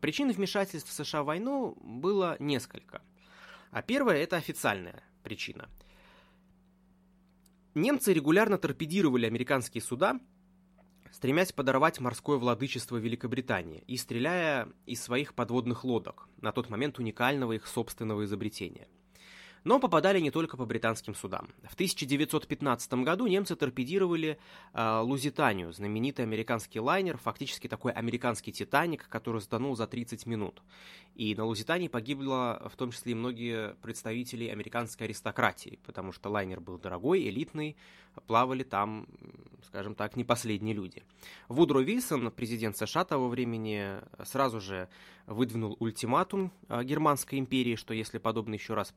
Причин 0.00 0.32
вмешательств 0.32 0.90
в 0.90 0.92
США 0.92 1.22
в 1.22 1.26
войну 1.26 1.76
было 1.80 2.34
несколько– 2.40 3.00
а 3.72 3.82
первая– 3.82 4.18
это 4.22 4.36
официальная 4.36 5.02
причина. 5.24 5.68
Немцы 7.74 8.12
регулярно 8.12 8.58
торпедировали 8.58 9.26
американские 9.26 9.82
суда, 9.82 10.20
стремясь 11.10 11.52
подорвать 11.52 11.98
морское 11.98 12.36
владычество 12.36 12.98
Великобритании 12.98 13.82
и 13.86 13.96
стреляя 13.96 14.68
из 14.86 15.02
своих 15.02 15.34
подводных 15.34 15.84
лодок, 15.84 16.28
на 16.40 16.52
тот 16.52 16.68
момент 16.68 16.98
уникального 16.98 17.52
их 17.52 17.66
собственного 17.66 18.24
изобретения– 18.24 18.88
но 19.64 19.78
попадали 19.78 20.20
не 20.20 20.30
только 20.30 20.56
по 20.56 20.64
британским 20.64 21.14
судам. 21.14 21.48
В 21.68 21.74
1915 21.74 22.92
году 22.94 23.26
немцы 23.26 23.56
торпедировали 23.56 24.38
э, 24.72 25.00
Лузитанию, 25.00 25.72
знаменитый 25.72 26.24
американский 26.24 26.80
лайнер, 26.80 27.18
фактически 27.18 27.68
такой 27.68 27.92
американский 27.92 28.52
Титаник, 28.52 29.08
который 29.08 29.40
сданул 29.40 29.76
за 29.76 29.86
30 29.86 30.26
минут. 30.26 30.62
И 31.14 31.34
на 31.34 31.44
Лузитании 31.44 31.88
погибло 31.88 32.70
в 32.72 32.76
том 32.76 32.90
числе 32.90 33.12
и 33.12 33.14
многие 33.14 33.74
представители 33.82 34.46
американской 34.46 35.06
аристократии, 35.06 35.78
потому 35.86 36.12
что 36.12 36.30
лайнер 36.30 36.60
был 36.60 36.78
дорогой, 36.78 37.28
элитный, 37.28 37.76
плавали 38.26 38.62
там, 38.62 39.06
скажем 39.66 39.94
так, 39.94 40.16
не 40.16 40.24
последние 40.24 40.74
люди. 40.74 41.02
Вудро 41.48 41.80
Вильсон, 41.80 42.30
президент 42.30 42.76
США 42.76 43.04
того 43.04 43.28
времени, 43.28 43.98
сразу 44.24 44.60
же 44.60 44.88
выдвинул 45.26 45.76
ультиматум 45.80 46.52
э, 46.68 46.82
Германской 46.82 47.38
империи, 47.38 47.76
что 47.76 47.94
если 47.94 48.18
подобное 48.18 48.58
еще 48.58 48.74
раз 48.74 48.94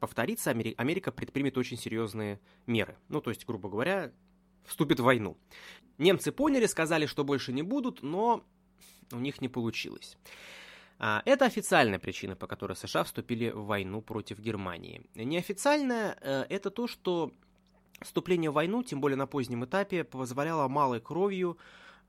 повторится, 0.00 0.50
Америка 0.50 1.12
предпримет 1.12 1.56
очень 1.58 1.76
серьезные 1.76 2.40
меры. 2.66 2.96
Ну, 3.08 3.20
то 3.20 3.30
есть, 3.30 3.46
грубо 3.46 3.68
говоря, 3.68 4.12
вступит 4.64 4.98
в 5.00 5.04
войну. 5.04 5.36
Немцы 5.98 6.32
поняли, 6.32 6.66
сказали, 6.66 7.06
что 7.06 7.24
больше 7.24 7.52
не 7.52 7.62
будут, 7.62 8.02
но 8.02 8.44
у 9.12 9.18
них 9.18 9.40
не 9.40 9.48
получилось. 9.48 10.16
А, 10.98 11.22
это 11.24 11.44
официальная 11.44 11.98
причина, 11.98 12.36
по 12.36 12.46
которой 12.46 12.76
США 12.76 13.04
вступили 13.04 13.50
в 13.50 13.66
войну 13.66 14.02
против 14.02 14.38
Германии. 14.38 15.02
Неофициальная 15.14 16.16
э,– 16.20 16.46
это 16.48 16.70
то, 16.70 16.86
что 16.86 17.32
вступление 18.00 18.50
в 18.50 18.54
войну, 18.54 18.82
тем 18.82 19.00
более 19.00 19.16
на 19.16 19.26
позднем 19.26 19.64
этапе, 19.64 20.04
позволяло 20.04 20.68
малой 20.68 21.00
кровью 21.00 21.58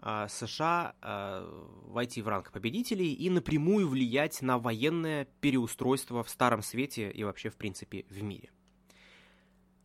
США 0.02 0.96
а, 1.02 1.48
войти 1.86 2.22
в 2.22 2.28
ранг 2.28 2.52
победителей 2.52 3.14
и 3.14 3.30
напрямую 3.30 3.88
влиять 3.88 4.42
на 4.42 4.58
военное 4.58 5.26
переустройство 5.42 6.24
в 6.24 6.30
Старом 6.30 6.64
Свете 6.64 7.12
и 7.12 7.24
вообще, 7.24 7.50
в 7.50 7.56
принципе, 7.56 8.06
в 8.10 8.22
мире. 8.24 8.50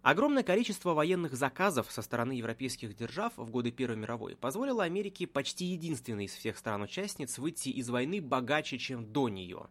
Огромное 0.06 0.44
количество 0.44 0.94
военных 0.94 1.34
заказов 1.34 1.90
со 1.90 2.00
стороны 2.00 2.30
европейских 2.30 2.94
держав 2.94 3.32
в 3.36 3.50
годы 3.50 3.72
Первой 3.72 3.96
мировой 3.96 4.36
позволило 4.36 4.84
Америке 4.84 5.26
почти 5.26 5.64
единственной 5.64 6.26
из 6.26 6.32
всех 6.32 6.56
стран-участниц 6.58 7.38
выйти 7.38 7.70
из 7.70 7.90
войны 7.90 8.22
богаче, 8.22 8.78
чем 8.78 9.12
до 9.12 9.28
нее. 9.28 9.66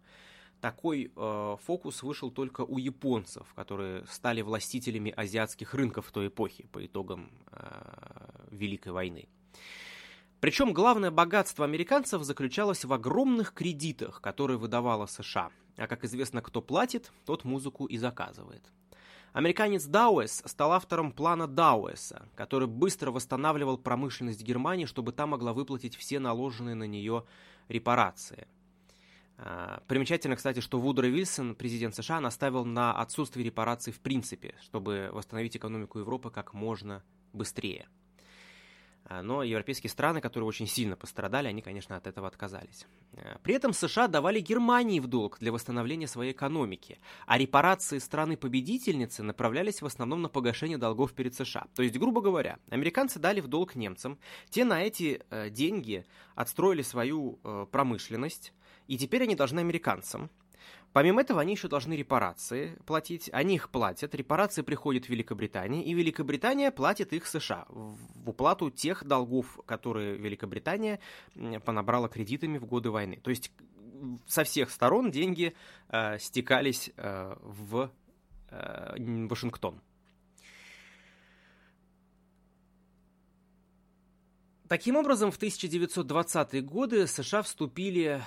Такой 0.60 1.10
э, 1.16 1.58
фокус 1.64 2.04
вышел 2.04 2.32
только 2.32 2.62
у 2.62 2.78
японцев, 2.78 3.48
которые 3.56 4.06
стали 4.08 4.42
властителями 4.42 5.14
азиатских 5.16 5.74
рынков 5.74 6.12
той 6.12 6.28
эпохе 6.28 6.68
по 6.68 6.86
итогам 6.86 7.32
э, 7.52 8.48
Великой 8.52 8.92
войны. 8.92 9.30
Причем 10.40 10.74
главное 10.74 11.12
богатство 11.12 11.66
американцев 11.66 12.24
заключалось 12.24 12.86
в 12.86 12.94
огромных 12.94 13.54
кредитах, 13.54 14.22
которые 14.22 14.58
выдавала 14.58 15.06
США. 15.06 15.50
А 15.78 15.88
как 15.88 16.04
известно, 16.04 16.42
кто 16.42 16.62
платит, 16.62 17.12
тот 17.26 17.44
музыку 17.44 17.86
и 17.86 17.98
заказывает. 17.98 18.64
Американец 19.34 19.84
Дауэс 19.86 20.44
стал 20.46 20.72
автором 20.72 21.12
плана 21.12 21.46
Дауэса, 21.46 22.30
который 22.36 22.70
быстро 22.70 23.12
восстанавливал 23.12 23.78
промышленность 23.78 24.42
Германии, 24.42 24.86
чтобы 24.86 25.12
та 25.12 25.28
могла 25.28 25.52
выплатить 25.52 25.98
все 25.98 26.20
наложенные 26.20 26.76
на 26.76 26.86
нее 26.86 27.26
репарации. 27.68 28.48
А, 29.38 29.84
примечательно, 29.88 30.38
кстати, 30.38 30.62
что 30.62 30.80
Вудро 30.80 31.08
Вильсон, 31.08 31.56
президент 31.56 31.96
США, 31.96 32.22
наставил 32.22 32.64
на 32.64 32.94
отсутствие 32.94 33.46
репараций 33.46 33.92
в 33.92 34.00
принципе, 34.00 34.56
чтобы 34.62 35.10
восстановить 35.12 35.58
экономику 35.58 36.00
Европы 36.00 36.30
как 36.30 36.54
можно 36.54 37.04
быстрее. 37.34 37.90
А, 39.08 39.22
но 39.22 39.44
европейские 39.44 39.90
страны, 39.90 40.20
которые 40.20 40.48
очень 40.48 40.68
сильно 40.68 40.96
пострадали, 40.96 41.48
они, 41.48 41.62
конечно, 41.62 41.96
от 41.96 42.08
этого 42.08 42.28
отказались. 42.28 42.88
А, 43.14 43.38
при 43.44 43.54
этом 43.54 43.72
США 43.72 44.08
давали 44.08 44.40
Германии 44.40 45.00
в 45.00 45.08
долг 45.08 45.38
для 45.40 45.52
восстановления 45.52 46.08
своей 46.08 46.32
экономики, 46.32 47.00
а 47.28 47.38
репарации 47.38 48.00
страны-победительницы 48.00 49.22
направлялись 49.22 49.82
в 49.82 49.86
основном 49.86 50.24
на 50.24 50.30
погашение 50.30 50.78
долгов 50.78 51.14
перед 51.14 51.36
США. 51.36 51.68
То 51.76 51.84
есть, 51.84 51.98
грубо 51.98 52.22
говоря, 52.22 52.58
американцы 52.70 53.20
дали 53.20 53.42
в 53.42 53.48
долг 53.48 53.76
немцам, 53.76 54.18
те 54.50 54.66
на 54.66 54.82
эти 54.82 55.22
э, 55.30 55.50
деньги 55.52 56.06
отстроили 56.34 56.82
свою 56.82 57.40
э, 57.44 57.68
промышленность, 57.72 58.54
и 58.88 58.98
теперь 58.98 59.24
они 59.24 59.36
должны 59.36 59.60
американцам. 59.60 60.32
Помимо 60.94 61.22
этого, 61.22 61.42
они 61.42 61.54
еще 61.54 61.68
должны 61.68 61.94
репарации 61.94 62.78
платить. 62.86 63.30
Они 63.34 63.56
их 63.56 63.70
платят. 63.70 64.16
Репарации 64.16 64.62
приходят 64.62 65.06
в 65.06 65.10
Великобританию, 65.10 65.84
и 65.84 65.94
Великобритания 65.94 66.72
платит 66.72 67.14
их 67.14 67.28
США 67.28 67.66
в 67.70 68.30
уплату 68.30 68.70
тех 68.70 69.04
долгов, 69.04 69.60
которые 69.66 70.16
Великобритания 70.18 71.00
понабрала 71.66 72.08
кредитами 72.08 72.58
в 72.58 72.66
годы 72.66 72.92
войны. 72.92 73.20
То 73.22 73.30
есть 73.30 73.52
со 74.28 74.44
всех 74.44 74.72
сторон 74.72 75.12
деньги 75.12 75.56
э, 75.90 76.20
стекались 76.20 76.92
э, 76.96 77.36
в 77.42 77.92
э, 78.50 79.28
Вашингтон. 79.28 79.82
Таким 84.68 84.96
образом, 84.96 85.32
в 85.32 85.40
1920-е 85.40 86.62
годы 86.62 87.06
США 87.06 87.44
вступили 87.44 88.24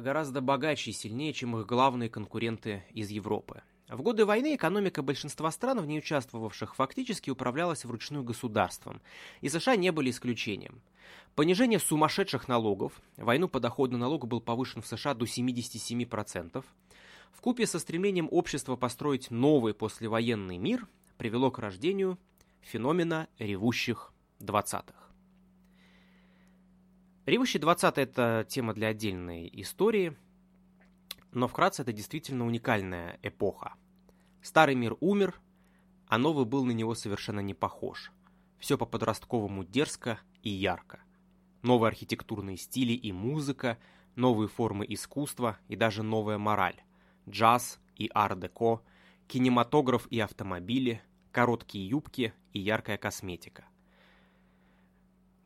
гораздо 0.00 0.40
богаче 0.40 0.90
и 0.90 0.94
сильнее, 0.94 1.32
чем 1.32 1.56
их 1.56 1.66
главные 1.66 2.08
конкуренты 2.08 2.84
из 2.90 3.10
Европы. 3.10 3.62
В 3.88 4.02
годы 4.02 4.24
войны 4.24 4.56
экономика 4.56 5.02
большинства 5.02 5.50
стран, 5.50 5.80
в 5.80 5.86
ней 5.86 6.00
участвовавших, 6.00 6.74
фактически 6.74 7.30
управлялась 7.30 7.84
вручную 7.84 8.24
государством, 8.24 9.00
и 9.40 9.48
США 9.48 9.76
не 9.76 9.92
были 9.92 10.10
исключением. 10.10 10.82
Понижение 11.36 11.78
сумасшедших 11.78 12.48
налогов, 12.48 13.00
войну 13.16 13.48
подоходный 13.48 13.98
налог 13.98 14.26
был 14.26 14.40
повышен 14.40 14.82
в 14.82 14.86
США 14.86 15.14
до 15.14 15.24
77%, 15.24 16.64
в 17.30 17.40
купе 17.40 17.66
со 17.66 17.78
стремлением 17.78 18.28
общества 18.30 18.76
построить 18.76 19.30
новый 19.30 19.74
послевоенный 19.74 20.56
мир 20.56 20.88
привело 21.18 21.50
к 21.50 21.58
рождению 21.58 22.18
феномена 22.62 23.28
ревущих 23.38 24.12
двадцатых. 24.40 25.05
Ревущий 27.26 27.58
20 27.58 27.98
это 27.98 28.46
тема 28.48 28.72
для 28.72 28.86
отдельной 28.86 29.50
истории, 29.52 30.16
но 31.32 31.48
вкратце 31.48 31.82
это 31.82 31.92
действительно 31.92 32.46
уникальная 32.46 33.18
эпоха. 33.20 33.74
Старый 34.42 34.76
мир 34.76 34.96
умер, 35.00 35.40
а 36.06 36.18
новый 36.18 36.44
был 36.44 36.64
на 36.64 36.70
него 36.70 36.94
совершенно 36.94 37.40
не 37.40 37.52
похож. 37.52 38.12
Все 38.60 38.78
по-подростковому 38.78 39.64
дерзко 39.64 40.20
и 40.44 40.50
ярко. 40.50 41.00
Новые 41.62 41.88
архитектурные 41.88 42.56
стили 42.56 42.92
и 42.92 43.10
музыка, 43.10 43.76
новые 44.14 44.46
формы 44.46 44.86
искусства 44.88 45.58
и 45.66 45.74
даже 45.74 46.04
новая 46.04 46.38
мораль. 46.38 46.80
Джаз 47.28 47.80
и 47.96 48.08
ар-деко, 48.14 48.82
кинематограф 49.26 50.06
и 50.10 50.20
автомобили, 50.20 51.02
короткие 51.32 51.88
юбки 51.88 52.34
и 52.52 52.60
яркая 52.60 52.98
косметика– 52.98 53.64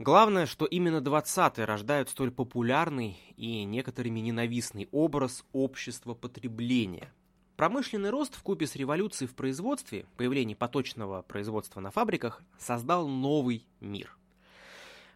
Главное, 0.00 0.46
что 0.46 0.64
именно 0.64 1.02
20-е 1.02 1.66
рождают 1.66 2.08
столь 2.08 2.30
популярный 2.30 3.18
и 3.36 3.64
некоторыми 3.64 4.20
ненавистный 4.20 4.88
образ 4.92 5.44
общества 5.52 6.14
потребления. 6.14 7.12
Промышленный 7.56 8.08
рост 8.08 8.34
в 8.34 8.42
купе 8.42 8.66
с 8.66 8.76
революцией 8.76 9.28
в 9.28 9.34
производстве, 9.34 10.06
появление 10.16 10.56
поточного 10.56 11.20
производства 11.20 11.80
на 11.80 11.90
фабриках, 11.90 12.42
создал 12.58 13.08
новый 13.08 13.66
мир. 13.80 14.16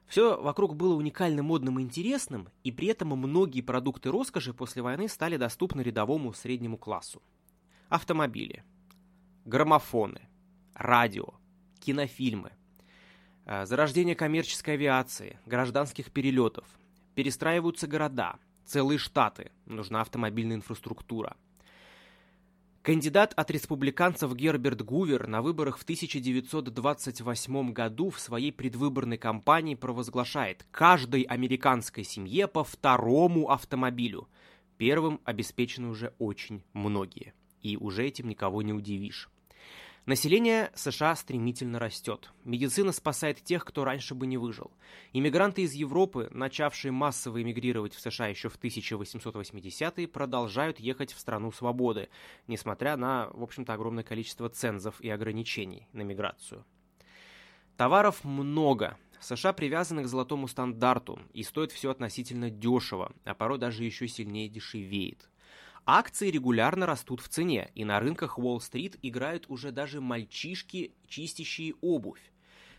Все 0.07 0.39
вокруг 0.39 0.77
было 0.77 0.95
уникальным, 0.97 1.47
модным 1.47 1.79
и 1.79 1.83
интересным, 1.83 2.51
и 2.63 2.71
при 2.71 2.89
этом 2.89 3.09
многие 3.09 3.63
продукты 3.63 4.11
роскоши 4.11 4.53
после 4.53 4.83
войны 4.83 5.09
стали 5.09 5.39
доступны 5.39 5.81
рядовому 5.81 6.35
среднему 6.35 6.77
классу. 6.77 7.23
Автомобили, 7.89 8.65
граммофоны, 9.47 10.29
радио, 10.75 11.29
кинофильмы– 11.81 12.53
зарождение 13.47 14.15
коммерческой 14.15 14.75
авиации, 14.75 15.39
гражданских 15.47 16.11
перелетов. 16.11 16.65
Перестраиваются 17.15 17.87
города, 17.87 18.39
целые 18.65 18.99
штаты, 18.99 19.53
нужна 19.67 20.01
автомобильная 20.01 20.57
инфраструктура. 20.57 21.37
Кандидат 22.85 23.33
от 23.35 23.51
республиканцев 23.51 24.35
Герберт 24.35 24.83
Гувер 24.83 25.27
на 25.27 25.41
выборах 25.41 25.79
в 25.79 25.85
1928 25.85 27.73
году 27.73 28.11
в 28.11 28.21
своей 28.21 28.53
предвыборной 28.53 29.17
кампании 29.17 29.75
провозглашает 29.75 30.67
каждой 30.71 31.23
американской 31.23 32.05
семье 32.05 32.47
по 32.47 32.63
второму 32.63 33.49
автомобилю. 33.49 34.29
Первым 34.77 35.21
обеспечены 35.25 35.89
уже 35.89 36.13
очень 36.19 36.63
многие. 36.75 37.33
И 37.63 37.79
уже 37.79 38.07
этим 38.07 38.29
никого 38.29 38.61
не 38.61 38.75
удивишь. 38.75 39.31
Население 40.07 40.71
США 40.75 41.17
стремительно 41.17 41.79
растет. 41.79 42.31
Медицина 42.45 42.93
спасает 42.93 43.43
тех, 43.43 43.65
кто 43.65 43.85
раньше 43.85 44.15
бы 44.15 44.27
не 44.27 44.37
выжил. 44.37 44.71
Иммигранты 45.15 45.63
из 45.63 45.73
Европы, 45.73 46.29
начавшие 46.31 46.93
массово 46.93 47.41
эмигрировать 47.41 47.95
в 47.95 48.01
США 48.01 48.27
еще 48.27 48.51
в 48.51 48.59
1880-е, 48.63 50.07
продолжают 50.07 50.79
ехать 50.79 51.15
в 51.15 51.19
страну 51.19 51.51
свободы, 51.53 52.11
несмотря 52.47 52.99
на, 52.99 53.31
в 53.33 53.43
общем-то, 53.43 53.73
огромное 53.73 54.05
количество 54.05 54.51
цензов 54.51 55.01
и 55.01 55.09
ограничений 55.09 55.89
на 55.95 56.03
миграцию. 56.03 56.67
Товаров 57.79 58.25
много. 58.25 58.99
США 59.21 59.55
привязаны 59.55 60.03
к 60.03 60.09
золотому 60.09 60.49
стандарту 60.49 61.19
и 61.33 61.43
стоит 61.43 61.73
все 61.73 61.91
относительно 61.91 62.51
дешево, 62.51 63.15
а 63.25 63.33
порой 63.33 63.59
даже 63.59 63.85
еще 63.85 64.07
сильнее 64.07 64.51
дешевеет. 64.51 65.31
Акции 65.87 66.31
регулярно 66.31 66.87
растут 66.87 67.21
в 67.21 67.29
цене, 67.29 67.71
и 67.75 67.85
на 67.85 68.01
рынках 68.01 68.39
Уолл-стрит 68.39 68.97
играют 69.03 69.45
уже 69.49 69.71
даже 69.71 70.01
мальчишки, 70.01 70.95
чистящие 71.07 71.75
обувь. 71.83 72.33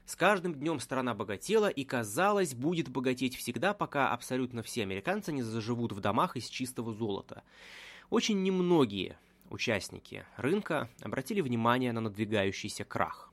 С 0.05 0.15
каждым 0.15 0.55
днем 0.55 0.79
страна 0.79 1.13
богатела 1.13 1.69
и, 1.69 1.83
казалось, 1.83 2.55
будет 2.55 2.89
богатеть 2.89 3.35
всегда, 3.35 3.75
пока 3.75 4.11
абсолютно 4.11 4.63
все 4.63 4.81
американцы 4.81 5.31
не 5.31 5.43
заживут 5.43 5.91
в 5.91 5.99
домах 5.99 6.35
из 6.35 6.47
чистого 6.47 6.93
золота. 6.93 7.43
Очень 8.09 8.41
немногие 8.41 9.19
участники 9.51 10.25
рынка 10.35 10.89
обратили 11.01 11.41
внимание 11.41 11.91
на 11.91 12.01
надвигающийся 12.01 12.85
крах. 12.85 13.31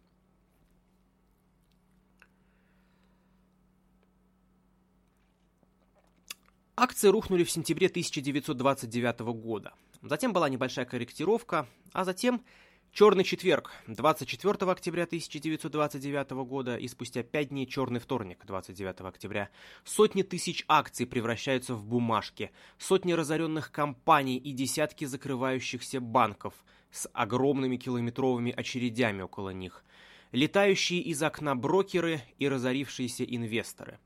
Акции 6.84 7.06
рухнули 7.06 7.44
в 7.44 7.50
сентябре 7.52 7.86
1929 7.86 9.20
года. 9.20 9.72
Затем 10.02 10.32
была 10.32 10.48
небольшая 10.48 10.84
корректировка, 10.84 11.68
а 11.92 12.04
затем 12.04 12.42
Черный 12.90 13.22
четверг, 13.22 13.70
24 13.86 14.68
октября 14.68 15.04
1929 15.04 16.30
года 16.44 16.76
и 16.76 16.88
спустя 16.88 17.22
пять 17.22 17.50
дней 17.50 17.66
черный 17.68 18.00
вторник, 18.00 18.40
29 18.44 19.00
октября. 19.02 19.48
Сотни 19.84 20.22
тысяч 20.22 20.64
акций 20.66 21.06
превращаются 21.06 21.74
в 21.74 21.84
бумажки, 21.84 22.50
сотни 22.78 23.12
разоренных 23.12 23.70
компаний 23.70 24.36
и 24.36 24.50
десятки 24.50 25.04
закрывающихся 25.04 26.00
банков 26.00 26.52
с 26.90 27.08
огромными 27.12 27.76
километровыми 27.76 28.50
очередями 28.50 29.22
около 29.22 29.50
них, 29.50 29.84
летающие 30.32 31.00
из 31.00 31.22
окна 31.22 31.54
брокеры 31.54 32.22
и 32.40 32.48
разорившиеся 32.48 33.22
инвесторы. 33.22 34.00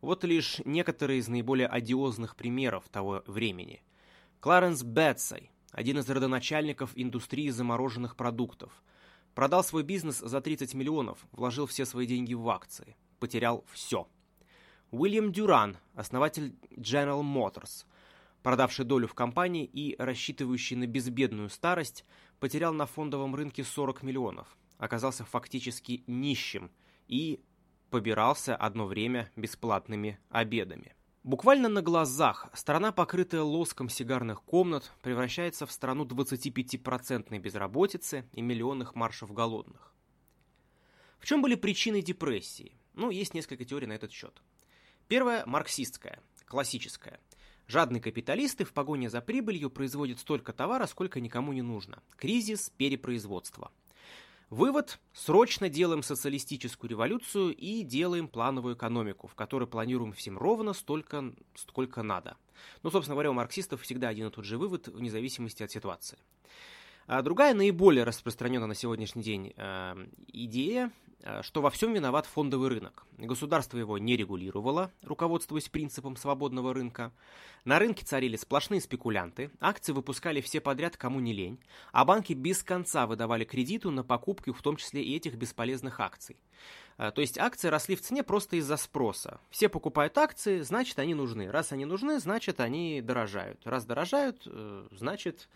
Вот 0.00 0.24
лишь 0.24 0.60
некоторые 0.64 1.20
из 1.20 1.28
наиболее 1.28 1.68
одиозных 1.68 2.36
примеров 2.36 2.88
того 2.88 3.22
времени. 3.26 3.82
Кларенс 4.40 4.82
Бетсай, 4.82 5.50
один 5.72 5.98
из 5.98 6.08
родоначальников 6.08 6.90
индустрии 6.94 7.48
замороженных 7.50 8.16
продуктов. 8.16 8.82
Продал 9.34 9.64
свой 9.64 9.82
бизнес 9.82 10.18
за 10.18 10.40
30 10.40 10.74
миллионов, 10.74 11.18
вложил 11.32 11.66
все 11.66 11.84
свои 11.84 12.06
деньги 12.06 12.34
в 12.34 12.48
акции. 12.48 12.96
Потерял 13.18 13.64
все. 13.72 14.08
Уильям 14.90 15.32
Дюран, 15.32 15.76
основатель 15.94 16.54
General 16.70 17.22
Motors, 17.22 17.84
продавший 18.42 18.84
долю 18.84 19.08
в 19.08 19.14
компании 19.14 19.64
и 19.64 19.96
рассчитывающий 19.98 20.76
на 20.76 20.86
безбедную 20.86 21.50
старость, 21.50 22.04
потерял 22.38 22.72
на 22.72 22.86
фондовом 22.86 23.34
рынке 23.34 23.64
40 23.64 24.02
миллионов, 24.02 24.56
оказался 24.78 25.24
фактически 25.24 26.04
нищим 26.06 26.70
и 27.08 27.40
побирался 27.90 28.56
одно 28.56 28.86
время 28.86 29.30
бесплатными 29.36 30.18
обедами. 30.30 30.94
Буквально 31.22 31.68
на 31.68 31.82
глазах 31.82 32.48
страна, 32.54 32.92
покрытая 32.92 33.42
лоском 33.42 33.88
сигарных 33.88 34.42
комнат, 34.42 34.92
превращается 35.02 35.66
в 35.66 35.72
страну 35.72 36.04
25% 36.04 37.36
безработицы 37.38 38.28
и 38.32 38.42
миллионных 38.42 38.94
маршев 38.94 39.32
голодных. 39.32 39.92
В 41.18 41.26
чем 41.26 41.42
были 41.42 41.56
причины 41.56 42.00
депрессии? 42.00 42.76
Ну, 42.94 43.10
есть 43.10 43.34
несколько 43.34 43.64
теорий 43.64 43.88
на 43.88 43.94
этот 43.94 44.12
счет. 44.12 44.40
Первая– 45.08 45.44
марксистская, 45.46 46.20
классическая. 46.44 47.18
Жадные 47.66 48.00
капиталисты 48.00 48.64
в 48.64 48.72
погоне 48.72 49.10
за 49.10 49.20
прибылью 49.20 49.70
производят 49.70 50.20
столько 50.20 50.52
товара, 50.52 50.86
сколько 50.86 51.20
никому 51.20 51.52
не 51.52 51.62
нужно. 51.62 52.02
Кризис 52.16 52.70
перепроизводства– 52.76 53.72
Вывод– 54.50 55.00
срочно 55.12 55.68
делаем 55.68 56.04
социалистическую 56.04 56.88
революцию 56.88 57.52
и 57.52 57.82
делаем 57.82 58.28
плановую 58.28 58.76
экономику, 58.76 59.26
в 59.26 59.34
которой 59.34 59.66
планируем 59.66 60.12
всем 60.12 60.38
ровно 60.38 60.72
столько, 60.72 61.34
сколько 61.56 62.04
надо. 62.04 62.36
Ну, 62.84 62.92
собственно 62.92 63.16
говоря, 63.16 63.32
у 63.32 63.34
марксистов 63.34 63.82
всегда 63.82 64.08
один 64.08 64.28
и 64.28 64.30
тот 64.30 64.44
же 64.44 64.56
вывод, 64.56 64.86
вне 64.86 65.10
зависимости 65.10 65.64
от 65.64 65.72
ситуации. 65.72 66.16
А 67.06 67.22
другая, 67.22 67.54
наиболее 67.54 68.02
распространенная 68.02 68.66
на 68.66 68.74
сегодняшний 68.74 69.22
день 69.22 69.52
э, 69.56 70.06
идея, 70.32 70.90
э, 71.22 71.42
что 71.42 71.62
во 71.62 71.70
всем 71.70 71.92
виноват 71.94 72.26
фондовый 72.26 72.68
рынок. 72.68 73.06
Государство 73.16 73.78
его 73.78 73.96
не 73.96 74.16
регулировало, 74.16 74.90
руководствуясь 75.02 75.68
принципом 75.68 76.16
свободного 76.16 76.74
рынка. 76.74 77.12
На 77.64 77.78
рынке 77.78 78.04
царили 78.04 78.36
сплошные 78.36 78.80
спекулянты, 78.80 79.52
акции 79.60 79.92
выпускали 79.92 80.40
все 80.40 80.60
подряд, 80.60 80.96
кому 80.96 81.20
не 81.20 81.32
лень, 81.32 81.60
а 81.92 82.04
банки 82.04 82.32
без 82.32 82.64
конца 82.64 83.06
выдавали 83.06 83.44
кредиту 83.44 83.92
на 83.92 84.02
покупки, 84.02 84.50
в 84.50 84.60
том 84.60 84.76
числе 84.76 85.02
и 85.04 85.14
этих 85.14 85.36
бесполезных 85.36 86.00
акций. 86.00 86.36
Э, 86.98 87.12
то 87.12 87.20
есть 87.20 87.38
акции 87.38 87.68
росли 87.68 87.94
в 87.94 88.00
цене 88.00 88.24
просто 88.24 88.56
из-за 88.56 88.76
спроса. 88.76 89.38
Все 89.50 89.68
покупают 89.68 90.18
акции, 90.18 90.60
значит 90.62 90.98
они 90.98 91.14
нужны. 91.14 91.52
Раз 91.52 91.70
они 91.70 91.84
нужны, 91.84 92.18
значит 92.18 92.58
они 92.58 93.00
дорожают. 93.00 93.60
Раз 93.64 93.84
дорожают, 93.84 94.42
э, 94.46 94.88
значит 94.90 95.48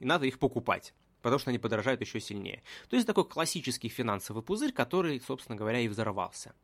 и 0.00 0.04
надо 0.04 0.26
их 0.26 0.38
покупать 0.38 0.94
потому 1.24 1.38
что 1.38 1.48
они 1.48 1.58
подорожают 1.58 2.02
еще 2.02 2.20
сильнее. 2.20 2.62
То 2.90 2.96
есть 2.96 3.06
такой 3.06 3.24
классический 3.24 3.88
финансовый 3.88 4.42
пузырь, 4.42 4.72
который, 4.72 5.18
собственно 5.26 5.56
говоря, 5.56 5.80
и 5.80 5.88
взорвался. 5.88 6.54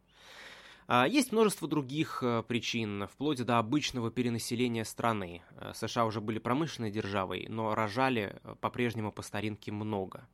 А, 0.87 1.07
есть 1.07 1.33
множество 1.33 1.67
других 1.67 2.23
э, 2.23 2.43
причин, 2.43 3.07
вплоть 3.07 3.43
до 3.43 3.59
обычного 3.59 4.11
перенаселения 4.11 4.85
страны. 4.85 5.43
Э, 5.53 5.73
США 5.75 6.05
уже 6.05 6.21
были 6.21 6.39
промышленной 6.39 6.91
державой, 6.91 7.47
но 7.49 7.75
рожали 7.75 8.39
э, 8.43 8.55
по-прежнему 8.61 9.13
по 9.13 9.23
старинке 9.23 9.73
много. 9.73 10.29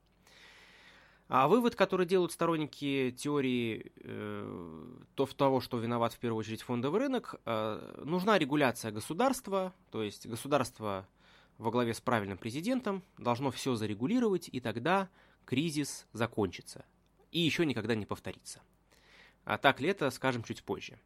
А 1.29 1.47
вывод, 1.47 1.75
который 1.75 2.07
делают 2.07 2.33
сторонники 2.33 3.15
теории 3.19 3.93
э, 3.97 4.85
то 5.15 5.27
в 5.27 5.35
того, 5.35 5.61
что 5.61 5.79
виноват 5.79 6.15
в 6.15 6.19
первую 6.19 6.39
очередь 6.41 6.63
фондовый 6.63 7.01
рынок, 7.01 7.35
э, 7.45 8.03
нужна 8.05 8.39
регуляция 8.39 8.93
государства, 8.93 9.75
то 9.91 10.03
есть 10.03 10.27
государство 10.27 11.07
во 11.59 11.71
главе 11.71 11.95
с 11.95 12.01
правильным 12.01 12.39
президентом 12.39 13.03
должно 13.19 13.51
все 13.51 13.75
зарегулировать, 13.75 14.49
и 14.51 14.61
тогда 14.61 15.09
кризис 15.45 16.07
закончится. 16.13 16.85
И 17.33 17.41
еще 17.41 17.67
никогда 17.67 17.95
не 17.95 18.07
повторится. 18.07 18.61
А 19.45 19.59
так 19.59 19.81
ли 19.81 19.89
это, 19.89 20.11
скажем 20.11 20.43
чуть 20.43 20.63
позже. 20.63 20.99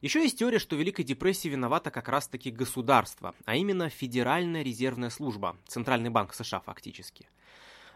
Еще 0.00 0.22
есть 0.22 0.38
теория, 0.38 0.60
что 0.60 0.76
в 0.76 0.78
Великой 0.78 1.04
депрессии 1.04 1.48
виновата 1.48 1.90
как 1.90 2.08
раз-таки 2.08 2.52
государство, 2.52 3.34
а 3.44 3.56
именно 3.56 3.88
Федеральная 3.88 4.62
резервная 4.62 5.10
служба, 5.10 5.56
Центральный 5.66 6.10
банк 6.10 6.34
США 6.34 6.60
фактически. 6.60 7.28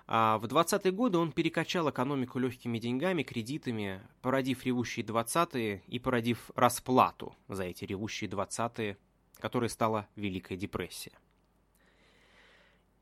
А 0.08 0.38
в 0.38 0.46
20-е 0.46 0.90
годы 0.90 1.18
он 1.18 1.30
перекачал 1.30 1.88
экономику 1.88 2.40
легкими 2.40 2.78
деньгами, 2.80 3.22
кредитами, 3.22 4.02
породив 4.20 4.64
ревущие 4.64 5.06
20-е 5.06 5.82
и 5.86 5.98
породив 6.00 6.50
расплату 6.56 7.36
за 7.46 7.64
эти 7.64 7.84
ревущие 7.84 8.28
20-е 8.28 8.98
которой 9.42 9.68
стала 9.68 10.06
Великая 10.14 10.56
депрессия. 10.56 11.10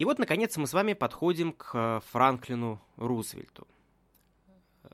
И 0.00 0.04
вот, 0.06 0.18
наконец, 0.18 0.56
мы 0.56 0.66
с 0.66 0.72
вами 0.72 0.94
подходим 0.94 1.52
к 1.52 1.72
э, 1.74 2.00
Франклину 2.10 2.80
Рузвельту. 2.96 3.68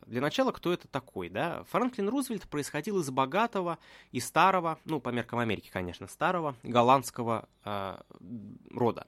Для 0.05 0.21
начала, 0.21 0.51
кто 0.51 0.73
это 0.73 0.89
такой, 0.89 1.29
да? 1.29 1.63
Франклин 1.71 2.09
Рузвельт 2.09 2.49
происходил 2.49 2.99
из 2.99 3.09
богатого 3.11 3.79
и 4.11 4.19
старого, 4.19 4.81
ну, 4.85 4.99
по 4.99 5.11
меркам 5.11 5.39
Америки, 5.39 5.71
конечно, 5.73 6.09
старого, 6.09 6.57
голландского 6.65 7.49
э, 7.65 7.99
рода. 8.71 9.07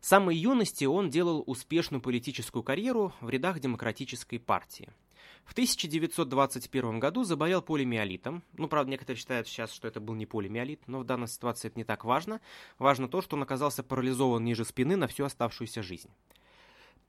С 0.00 0.08
самой 0.08 0.34
юности 0.34 0.86
он 0.86 1.10
делал 1.10 1.44
успешную 1.46 2.00
политическую 2.00 2.62
карьеру 2.62 3.12
в 3.20 3.28
рядах 3.28 3.60
демократической 3.60 4.38
партии– 4.38 4.88
в 5.48 5.52
1921 5.52 7.00
году 7.00 7.24
заболел 7.24 7.62
полимиолитом. 7.62 8.42
Ну, 8.52 8.68
правда, 8.68 8.90
некоторые 8.90 9.18
считают 9.18 9.48
сейчас, 9.48 9.72
что 9.72 9.88
это 9.88 9.98
был 9.98 10.14
не 10.14 10.26
полимиолит, 10.26 10.86
но 10.86 10.98
в 10.98 11.04
данной 11.04 11.26
ситуации 11.26 11.68
это 11.68 11.78
не 11.78 11.84
так 11.84 12.04
важно. 12.04 12.42
Важно 12.78 13.08
то, 13.08 13.22
что 13.22 13.34
он 13.34 13.44
оказался 13.44 13.82
парализован 13.82 14.44
ниже 14.44 14.66
спины 14.66 14.94
на 14.96 15.06
всю 15.06 15.24
оставшуюся 15.24 15.82
жизнь. 15.82 16.10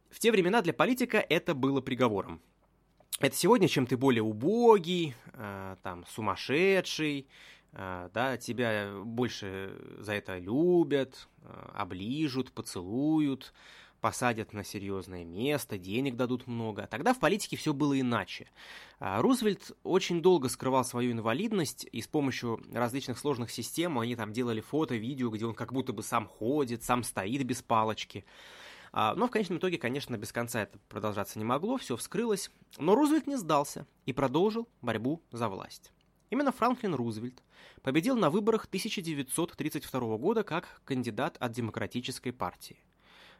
В 0.09 0.19
те 0.19 0.31
времена 0.31 0.61
для 0.61 0.71
политика 0.71 1.17
это 1.17 1.53
было 1.53 1.81
приговором. 1.81 2.39
Это 3.19 3.35
сегодня, 3.35 3.67
чем 3.67 3.85
ты 3.85 3.97
более 3.97 4.23
убогий, 4.23 5.15
э, 5.33 5.75
там, 5.83 6.05
сумасшедший, 6.05 7.27
э, 7.73 8.09
да, 8.13 8.37
тебя 8.37 9.01
больше 9.03 9.75
за 9.99 10.13
это 10.13 10.37
любят, 10.37 11.27
э, 11.41 11.69
оближут, 11.73 12.53
поцелуют, 12.53 13.53
посадят 13.99 14.53
на 14.53 14.63
серьезное 14.63 15.25
место, 15.25 15.77
денег 15.77 16.15
дадут 16.15 16.47
много. 16.47 16.87
Тогда 16.87 17.13
в 17.13 17.19
политике 17.19 17.57
все 17.57 17.73
было 17.73 17.99
иначе. 17.99 18.47
А, 18.99 19.21
Рузвельт 19.21 19.71
очень 19.83 20.21
долго 20.21 20.49
скрывал 20.49 20.83
свою 20.83 21.11
инвалидность, 21.11 21.87
и 21.91 22.01
с 22.01 22.07
помощью 22.07 22.61
различных 22.73 23.19
сложных 23.19 23.51
систем 23.51 23.99
они 23.99 24.15
там 24.15 24.33
делали 24.33 24.61
фото, 24.61 24.95
видео, 24.95 25.29
где 25.29 25.45
он 25.45 25.53
как 25.53 25.73
будто 25.73 25.93
бы 25.93 26.03
сам 26.03 26.27
ходит, 26.27 26.83
сам 26.83 27.03
стоит 27.03 27.43
без 27.43 27.61
палочки. 27.61 28.25
А, 28.91 29.13
но 29.15 29.27
в 29.27 29.31
конечном 29.31 29.59
итоге, 29.59 29.77
конечно, 29.77 30.17
без 30.17 30.31
конца 30.31 30.63
это 30.63 30.77
продолжаться 30.89 31.37
не 31.37 31.45
могло, 31.45 31.77
все 31.77 31.95
вскрылось. 31.95 32.51
Но 32.77 32.95
Рузвельт 32.95 33.27
не 33.27 33.37
сдался 33.37 33.85
и 34.05 34.13
продолжил 34.13 34.67
борьбу 34.81 35.21
за 35.31 35.47
власть. 35.49 35.91
Именно 36.29 36.51
Франклин 36.51 36.93
Рузвельт 36.93 37.43
победил 37.81 38.15
на 38.15 38.29
выборах 38.29 38.65
1932 38.65 40.17
года 40.17 40.43
как 40.43 40.81
кандидат 40.85 41.37
от 41.39 41.51
Демократической 41.51 42.31
партии. 42.31 42.83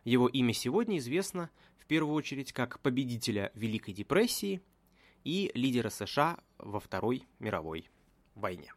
Его 0.04 0.28
имя 0.28 0.54
сегодня 0.54 0.98
известно 0.98 1.50
в 1.78 1.86
первую 1.86 2.16
очередь 2.16 2.54
как 2.54 2.80
победителя 2.80 3.52
Великой 3.54 3.94
депрессии 3.94 4.62
и 5.24 5.52
лидера 5.54 5.90
США 5.90 6.40
во 6.58 6.80
Второй 6.80 7.28
мировой 7.40 7.90
войне. 8.36 8.74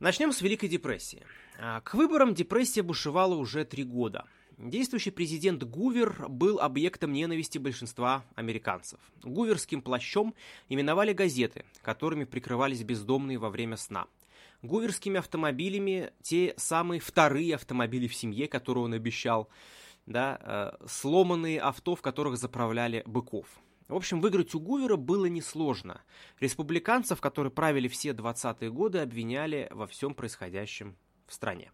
Начнем 0.00 0.32
с 0.32 0.42
Великой 0.42 0.68
депрессии. 0.68 1.22
А, 1.58 1.80
к 1.80 1.94
выборам 1.94 2.34
депрессия 2.34 2.82
бушевала 2.82 3.34
уже 3.34 3.64
три 3.64 3.84
года. 3.84 4.26
Действующий 4.58 5.10
президент 5.10 5.64
Гувер 5.64 6.28
был 6.28 6.60
объектом 6.60 7.12
ненависти 7.12 7.58
большинства 7.58 8.24
американцев. 8.34 9.00
Гуверским 9.22 9.82
плащом 9.82 10.34
именовали 10.68 11.12
газеты, 11.12 11.64
которыми 11.82 12.24
прикрывались 12.24 12.82
бездомные 12.82 13.38
во 13.38 13.50
время 13.50 13.76
сна– 13.76 14.06
гуверскими 14.66 15.18
автомобилями 15.18 16.12
те 16.22 16.54
самые 16.56 17.00
вторые 17.00 17.54
автомобили 17.54 18.08
в 18.08 18.14
семье, 18.14 18.48
которые 18.48 18.84
он 18.84 18.94
обещал, 18.94 19.48
да, 20.06 20.38
э, 20.80 20.86
сломанные 20.86 21.60
авто, 21.60 21.94
в 21.94 22.02
которых 22.02 22.36
заправляли 22.36 23.02
быков. 23.06 23.46
В 23.88 23.94
общем, 23.94 24.20
выиграть 24.20 24.54
у 24.54 24.60
Гувера 24.60 24.96
было 24.96 25.26
несложно. 25.26 26.00
Республиканцев, 26.40 27.20
которые 27.20 27.52
правили 27.52 27.88
все 27.88 28.10
20-е 28.10 28.70
годы, 28.70 28.98
обвиняли 28.98 29.68
во 29.70 29.86
всем 29.86 30.14
происходящем 30.14 30.96
в 31.26 31.34
стране. 31.34 31.70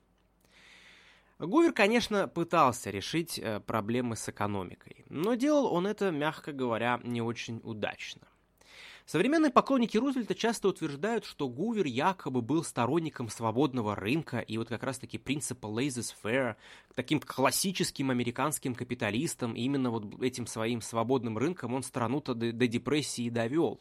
Гувер, 1.38 1.72
конечно, 1.72 2.28
пытался 2.28 2.90
решить 2.90 3.38
э, 3.38 3.60
проблемы 3.60 4.16
с 4.16 4.28
экономикой, 4.28 5.04
но 5.08 5.34
делал 5.34 5.72
он 5.72 5.86
это, 5.86 6.10
мягко 6.10 6.52
говоря, 6.52 7.00
не 7.02 7.22
очень 7.22 7.60
удачно. 7.62 8.29
Современные 9.10 9.50
поклонники 9.50 9.96
Рузвельта 9.96 10.36
часто 10.36 10.68
утверждают, 10.68 11.24
что 11.24 11.48
Гувер 11.48 11.84
якобы 11.84 12.42
был 12.42 12.62
сторонником 12.62 13.28
свободного 13.28 13.96
рынка 13.96 14.38
и 14.38 14.56
вот 14.56 14.68
как 14.68 14.84
раз-таки 14.84 15.18
принципа 15.18 15.66
laissez-faire, 15.66 16.54
таким 16.94 17.18
классическим 17.18 18.10
американским 18.10 18.72
капиталистом, 18.72 19.54
именно 19.54 19.90
вот 19.90 20.22
этим 20.22 20.46
своим 20.46 20.80
свободным 20.80 21.38
рынком 21.38 21.74
он 21.74 21.82
страну-то 21.82 22.34
до, 22.34 22.52
до 22.52 22.68
депрессии 22.68 23.28
довел. 23.30 23.80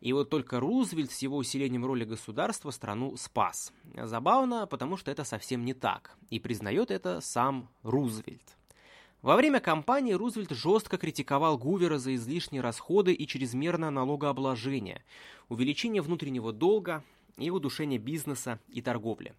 И 0.00 0.14
вот 0.14 0.30
только 0.30 0.58
Рузвельт 0.58 1.12
с 1.12 1.18
его 1.18 1.36
усилением 1.36 1.84
роли 1.84 2.06
государства 2.06 2.70
страну 2.70 3.14
спас. 3.18 3.74
Забавно, 3.94 4.66
потому 4.66 4.96
что 4.96 5.10
это 5.10 5.24
совсем 5.24 5.66
не 5.66 5.74
так. 5.74 6.16
И 6.30 6.40
признает 6.40 6.90
это 6.90 7.20
сам 7.20 7.68
Рузвельт. 7.82 8.56
Во 9.22 9.34
время 9.34 9.60
кампании 9.60 10.12
Рузвельт 10.12 10.50
жестко 10.50 10.98
критиковал 10.98 11.58
Гувера 11.58 11.98
за 11.98 12.14
излишние 12.14 12.62
расходы 12.62 13.12
и 13.12 13.26
чрезмерное 13.26 13.90
налогообложение, 13.90 15.02
увеличение 15.48 16.02
внутреннего 16.02 16.52
долга 16.52 17.02
и 17.36 17.50
удушение 17.50 17.98
бизнеса 17.98 18.60
и 18.68 18.82
торговли. 18.82 19.34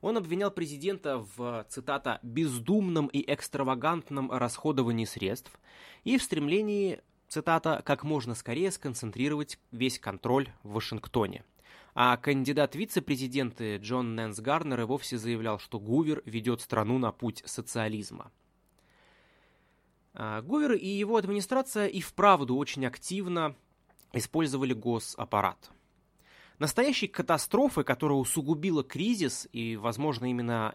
Он 0.00 0.16
обвинял 0.16 0.50
президента 0.50 1.26
в, 1.36 1.66
цитата, 1.68 2.20
«бездумном 2.22 3.08
и 3.08 3.24
экстравагантном 3.32 4.30
расходовании 4.30 5.04
средств» 5.04 5.58
и 6.04 6.16
в 6.16 6.22
стремлении, 6.22 7.00
цитата, 7.28 7.82
«как 7.84 8.04
можно 8.04 8.34
скорее 8.34 8.70
сконцентрировать 8.70 9.58
весь 9.72 9.98
контроль 9.98 10.48
в 10.62 10.74
Вашингтоне». 10.74 11.44
А 11.94 12.16
кандидат 12.16 12.76
вице-президенты 12.76 13.78
Джон 13.78 14.14
Нэнс 14.14 14.38
Гарнер 14.38 14.82
и 14.82 14.84
вовсе 14.84 15.18
заявлял, 15.18 15.58
что 15.58 15.80
Гувер 15.80 16.22
ведет 16.24 16.60
страну 16.60 16.98
на 16.98 17.10
путь 17.10 17.42
социализма. 17.44 18.30
А, 20.20 20.42
Гувер 20.42 20.72
и 20.72 20.88
его 20.88 21.16
администрация 21.16 21.86
и 21.86 22.00
вправду 22.00 22.56
очень 22.56 22.84
активно 22.84 23.54
использовали 24.12 24.72
госаппарат. 24.72 25.70
Настоящей 26.58 27.06
катастрофой, 27.06 27.84
которая 27.84 28.18
усугубила 28.18 28.82
кризис, 28.82 29.48
и, 29.52 29.76
возможно, 29.76 30.28
именно 30.28 30.74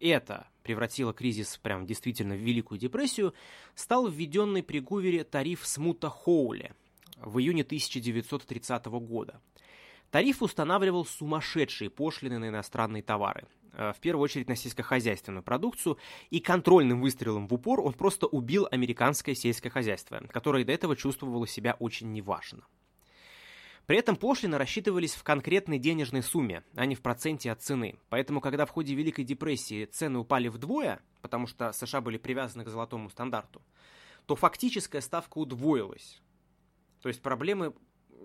это 0.00 0.48
превратило 0.64 1.12
кризис 1.12 1.56
прям 1.58 1.86
действительно 1.86 2.34
в 2.34 2.40
Великую 2.40 2.80
депрессию, 2.80 3.32
стал 3.76 4.08
введенный 4.08 4.64
при 4.64 4.80
Гувере 4.80 5.22
тариф 5.22 5.64
Смута 5.64 6.10
Хоули 6.10 6.72
в 7.18 7.38
июне 7.38 7.62
1930 7.62 8.86
года. 8.86 9.40
Тариф 10.10 10.42
устанавливал 10.42 11.04
сумасшедшие 11.04 11.90
пошлины 11.90 12.40
на 12.40 12.48
иностранные 12.48 13.04
товары. 13.04 13.46
Э, 13.76 13.92
в 13.92 14.00
первую 14.00 14.24
очередь 14.24 14.48
на 14.48 14.56
сельскохозяйственную 14.56 15.42
продукцию, 15.42 15.98
и 16.30 16.40
контрольным 16.40 17.00
выстрелом 17.00 17.46
в 17.48 17.54
упор 17.54 17.80
он 17.80 17.92
просто 17.92 18.26
убил 18.26 18.68
американское 18.70 19.34
сельское 19.34 19.70
хозяйство, 19.70 20.22
которое 20.30 20.64
до 20.64 20.72
этого 20.72 20.96
чувствовало 20.96 21.46
себя 21.46 21.76
очень 21.78 22.12
неважно. 22.12 22.64
При 23.86 23.98
этом 23.98 24.16
пошлины 24.16 24.56
рассчитывались 24.56 25.14
в 25.14 25.22
конкретной 25.22 25.78
денежной 25.78 26.22
сумме, 26.22 26.62
а 26.74 26.86
не 26.86 26.94
в 26.94 27.02
проценте 27.02 27.52
от 27.52 27.60
цены. 27.60 27.98
Поэтому, 28.08 28.40
когда 28.40 28.64
в 28.64 28.70
ходе 28.70 28.94
Великой 28.94 29.24
депрессии 29.24 29.84
цены 29.84 30.20
упали 30.20 30.48
вдвое, 30.48 31.02
потому 31.20 31.46
что 31.46 31.70
США 31.72 32.00
были 32.00 32.16
привязаны 32.16 32.64
к 32.64 32.68
золотому 32.68 33.10
стандарту, 33.10 33.60
то 34.24 34.36
фактическая 34.36 35.02
ставка 35.02 35.36
удвоилась. 35.36 36.22
То 37.02 37.08
есть 37.08 37.20
проблемы 37.20 37.74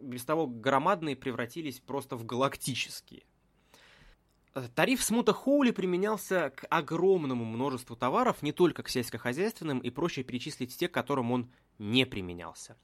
без 0.01 0.23
того 0.23 0.47
громадные 0.47 1.17
превратились 1.17 1.81
просто 1.81 2.15
в 2.15 2.25
галактические. 2.25 3.23
Тариф 4.75 5.03
смута 5.03 5.33
Хоули 5.33 5.71
применялся 5.71 6.51
к 6.55 6.65
огромному 6.69 7.45
множеству 7.45 7.95
товаров, 7.95 8.41
не 8.41 8.51
только 8.51 8.83
к 8.83 8.89
сельскохозяйственным, 8.89 9.79
и 9.79 9.89
проще 9.89 10.23
перечислить 10.23 10.75
те, 10.75 10.87
к 10.87 10.93
которым 10.93 11.31
он 11.31 11.51
не 11.77 12.05
применялся. 12.05 12.75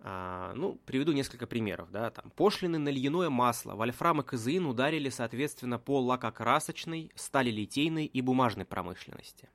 А, 0.00 0.52
ну, 0.54 0.78
приведу 0.86 1.12
несколько 1.12 1.46
примеров. 1.46 1.90
Да, 1.90 2.10
там, 2.10 2.30
пошлины 2.30 2.78
на 2.78 2.88
льняное 2.88 3.30
масло, 3.30 3.74
вольфрам 3.74 4.20
и 4.20 4.24
казеин 4.24 4.66
ударили, 4.66 5.08
соответственно, 5.08 5.78
по 5.78 6.00
лакокрасочной, 6.00 7.12
сталелитейной 7.14 8.06
и 8.06 8.20
бумажной 8.20 8.64
промышленности. 8.64 9.48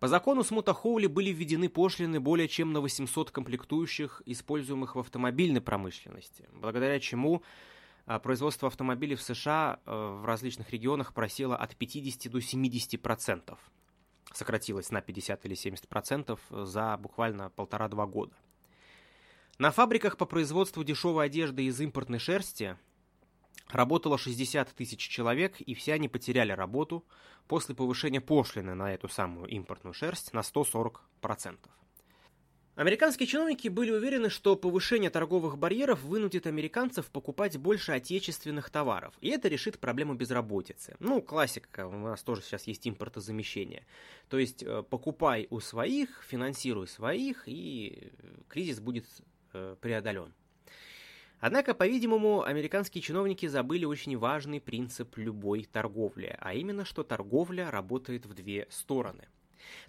По 0.00 0.08
закону 0.08 0.44
смута 0.44 0.74
Хоули 0.74 1.06
были 1.06 1.30
введены 1.30 1.68
пошлины 1.68 2.20
более 2.20 2.48
чем 2.48 2.72
на 2.72 2.80
800 2.80 3.30
комплектующих, 3.30 4.22
используемых 4.26 4.96
в 4.96 4.98
автомобильной 4.98 5.60
промышленности, 5.60 6.48
благодаря 6.52 7.00
чему 7.00 7.42
производство 8.06 8.68
автомобилей 8.68 9.14
в 9.14 9.22
США 9.22 9.80
э, 9.84 9.90
в 10.20 10.24
различных 10.24 10.70
регионах 10.70 11.14
просело 11.14 11.56
от 11.56 11.74
50 11.76 12.30
до 12.30 12.40
70 12.40 13.00
процентов. 13.00 13.58
Сократилось 14.32 14.90
на 14.90 15.00
50 15.00 15.44
или 15.46 15.54
70 15.54 15.88
процентов 15.88 16.40
за 16.50 16.96
буквально 16.98 17.50
полтора-два 17.50 18.06
года. 18.06 18.34
На 19.58 19.70
фабриках 19.70 20.16
по 20.16 20.26
производству 20.26 20.82
дешевой 20.82 21.26
одежды 21.26 21.64
из 21.64 21.80
импортной 21.80 22.18
шерсти 22.18 22.76
работало 23.70 24.18
60 24.18 24.74
тысяч 24.74 24.98
человек, 24.98 25.60
и 25.60 25.74
все 25.74 25.94
они 25.94 26.08
потеряли 26.08 26.52
работу 26.52 27.04
после 27.46 27.74
повышения 27.74 28.20
пошлины 28.20 28.74
на 28.74 28.92
эту 28.92 29.08
самую 29.08 29.46
импортную 29.46 29.94
шерсть 29.94 30.32
на 30.32 30.42
140 30.42 31.02
процентов. 31.20 31.72
Американские 32.76 33.28
чиновники 33.28 33.68
были 33.68 33.92
уверены, 33.92 34.28
что 34.28 34.56
повышение 34.56 35.08
торговых 35.08 35.56
барьеров 35.58 36.02
вынудит 36.02 36.48
американцев 36.48 37.06
покупать 37.06 37.56
больше 37.56 37.92
отечественных 37.92 38.68
товаров, 38.68 39.14
и 39.20 39.28
это 39.28 39.46
решит 39.46 39.78
проблему 39.78 40.14
безработицы. 40.14 40.96
Ну, 40.98 41.22
классика, 41.22 41.86
у 41.86 41.92
нас 41.92 42.24
тоже 42.24 42.42
сейчас 42.42 42.66
есть 42.66 42.88
импортозамещение. 42.88 43.86
То 44.28 44.40
есть 44.40 44.64
э, 44.64 44.82
покупай 44.82 45.46
у 45.50 45.60
своих, 45.60 46.24
финансируй 46.26 46.88
своих, 46.88 47.44
и 47.46 48.10
кризис 48.48 48.80
будет 48.80 49.06
э, 49.52 49.76
преодолен. 49.80 50.34
Однако, 51.38 51.74
по-видимому, 51.74 52.42
американские 52.42 53.02
чиновники 53.02 53.46
забыли 53.46 53.84
очень 53.84 54.18
важный 54.18 54.60
принцип 54.60 55.16
любой 55.16 55.68
торговли, 55.70 56.36
а 56.40 56.54
именно, 56.54 56.84
что 56.84 57.04
торговля 57.04 57.70
работает 57.70 58.26
в 58.26 58.34
две 58.34 58.66
стороны– 58.68 59.28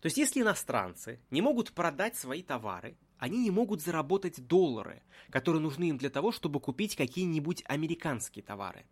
то 0.01 0.07
есть, 0.07 0.17
если 0.17 0.41
иностранцы 0.41 1.19
не 1.31 1.41
могут 1.41 1.71
продать 1.73 2.15
свои 2.15 2.43
товары, 2.43 2.97
они 3.17 3.39
не 3.39 3.51
могут 3.51 3.81
заработать 3.81 4.45
доллары, 4.45 5.01
которые 5.29 5.61
нужны 5.61 5.85
им 5.89 5.97
для 5.97 6.09
того, 6.09 6.31
чтобы 6.31 6.59
купить 6.59 6.95
какие-нибудь 6.95 7.63
американские 7.65 8.43
товары. 8.43 8.85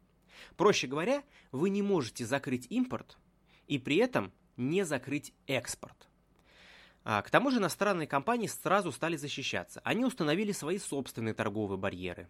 Проще 0.55 0.87
говоря, 0.87 1.23
вы 1.51 1.69
не 1.69 1.81
можете 1.81 2.25
закрыть 2.25 2.67
импорт 2.69 3.17
и 3.67 3.77
при 3.77 3.97
этом 3.97 4.31
не 4.57 4.85
закрыть 4.85 5.33
экспорт. 5.47 6.09
А, 7.05 7.21
к 7.21 7.29
тому 7.29 7.51
же 7.51 7.57
иностранные 7.57 8.07
компании 8.07 8.47
сразу 8.47 8.91
стали 8.91 9.17
защищаться. 9.17 9.81
Они 9.83 10.05
установили 10.05 10.51
свои 10.51 10.77
собственные 10.77 11.33
торговые 11.33 11.77
барьеры. 11.77 12.29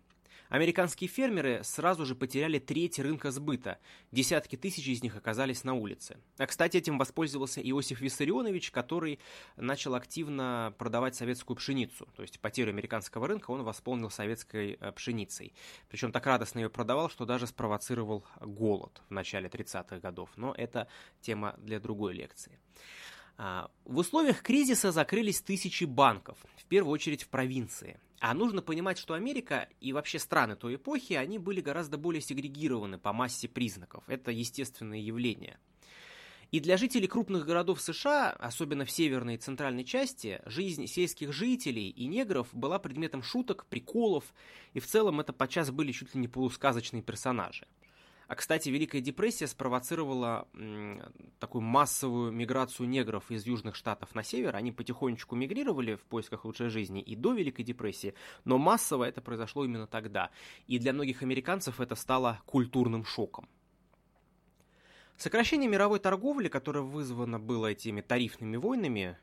Американские 0.50 1.08
фермеры 1.08 1.62
сразу 1.64 2.06
же 2.06 2.16
потеряли 2.16 2.60
треть 2.60 3.00
рынка 3.00 3.32
сбыта. 3.32 3.80
Десятки 4.12 4.56
тысяч 4.56 4.88
из 4.88 5.02
них 5.02 5.16
оказались 5.16 5.64
на 5.64 5.74
улице. 5.74 6.18
А, 6.38 6.46
кстати, 6.46 6.78
этим 6.78 6.98
воспользовался 6.98 7.62
Иосиф 7.62 8.02
Виссарионович, 8.02 8.72
который 8.72 9.20
начал 9.56 9.96
активно 9.96 10.74
продавать 10.78 11.16
советскую 11.16 11.58
пшеницу. 11.58 12.08
То 12.16 12.22
есть 12.22 12.40
потерю 12.40 12.70
американского 12.70 13.28
рынка 13.28 13.52
он 13.52 13.64
восполнил 13.64 14.10
советской 14.10 14.78
э, 14.80 14.92
пшеницей. 14.92 15.54
Причем 15.90 16.12
так 16.12 16.26
радостно 16.26 16.60
ее 16.60 16.70
продавал, 16.70 17.10
что 17.10 17.26
даже 17.26 17.48
спровоцировал 17.48 18.26
голод 18.40 19.02
в 19.10 19.12
начале 19.12 19.50
30-х 19.50 20.00
годов. 20.00 20.30
Но 20.36 20.54
это 20.56 20.88
тема 21.22 21.56
для 21.58 21.80
другой 21.80 22.14
лекции. 22.14 22.60
А, 23.38 23.72
в 23.86 23.98
условиях 23.98 24.42
кризиса 24.42 24.92
закрылись 24.92 25.42
тысячи 25.42 25.86
банков, 25.86 26.38
в 26.58 26.66
первую 26.66 26.94
очередь 26.94 27.24
в 27.24 27.30
провинции. 27.30 28.00
А 28.24 28.34
нужно 28.34 28.62
понимать, 28.62 28.98
что 28.98 29.16
Америка 29.16 29.68
и 29.82 29.92
вообще 29.92 30.18
страны 30.18 30.56
той 30.56 30.76
эпохи, 30.76 31.12
они 31.12 31.40
были 31.40 31.60
гораздо 31.60 31.98
более 31.98 32.22
сегрегированы 32.22 32.98
по 32.98 33.12
массе 33.12 33.50
признаков. 33.50 34.06
Это 34.08 34.32
естественное 34.32 35.00
явление. 35.00 35.60
И 36.50 36.62
для 36.62 36.78
жителей 36.78 37.08
крупных 37.08 37.46
городов 37.46 37.82
США, 37.82 38.30
особенно 38.30 38.86
в 38.86 38.92
северной 38.92 39.36
и 39.36 39.40
центральной 39.40 39.84
части, 39.84 40.42
жизнь 40.46 40.88
сельских 40.88 41.34
жителей 41.34 41.90
и 41.90 42.06
негров 42.06 42.48
была 42.54 42.80
предметом 42.80 43.24
шуток, 43.24 43.66
приколов, 43.66 44.34
и 44.72 44.80
в 44.80 44.88
целом 44.88 45.20
это 45.20 45.34
подчас 45.34 45.70
были 45.72 45.92
чуть 45.92 46.16
ли 46.16 46.22
не 46.22 46.30
полусказочные 46.30 47.04
персонажи. 47.04 47.68
А, 48.28 48.36
кстати, 48.36 48.70
Великая 48.70 49.02
депрессия 49.02 49.48
спровоцировала 49.48 50.48
такую 51.40 51.62
массовую 51.62 52.32
миграцию 52.32 52.88
негров 52.88 53.30
из 53.32 53.46
южных 53.46 53.76
штатов 53.76 54.16
на 54.16 54.24
север. 54.24 54.56
Они 54.56 54.72
потихонечку 54.72 55.36
мигрировали 55.36 55.96
в 55.96 56.02
поисках 56.04 56.46
лучшей 56.46 56.70
жизни 56.70 57.02
и 57.02 57.16
до 57.16 57.34
Великой 57.34 57.64
депрессии, 57.64 58.14
но 58.46 58.58
массово 58.58 59.04
это 59.04 59.22
произошло 59.22 59.66
именно 59.66 59.88
тогда. 59.88 60.30
И 60.68 60.80
для 60.80 60.94
многих 60.94 61.22
американцев 61.22 61.80
это 61.82 61.96
стало 61.96 62.42
культурным 62.46 63.06
шоком. 63.06 63.48
Сокращение 65.18 65.70
мировой 65.70 66.00
торговли, 66.00 66.48
которое 66.48 66.82
вызвано 66.82 67.40
было 67.40 67.68
этими 67.68 68.02
тарифными 68.02 68.58
войнами, 68.58 69.18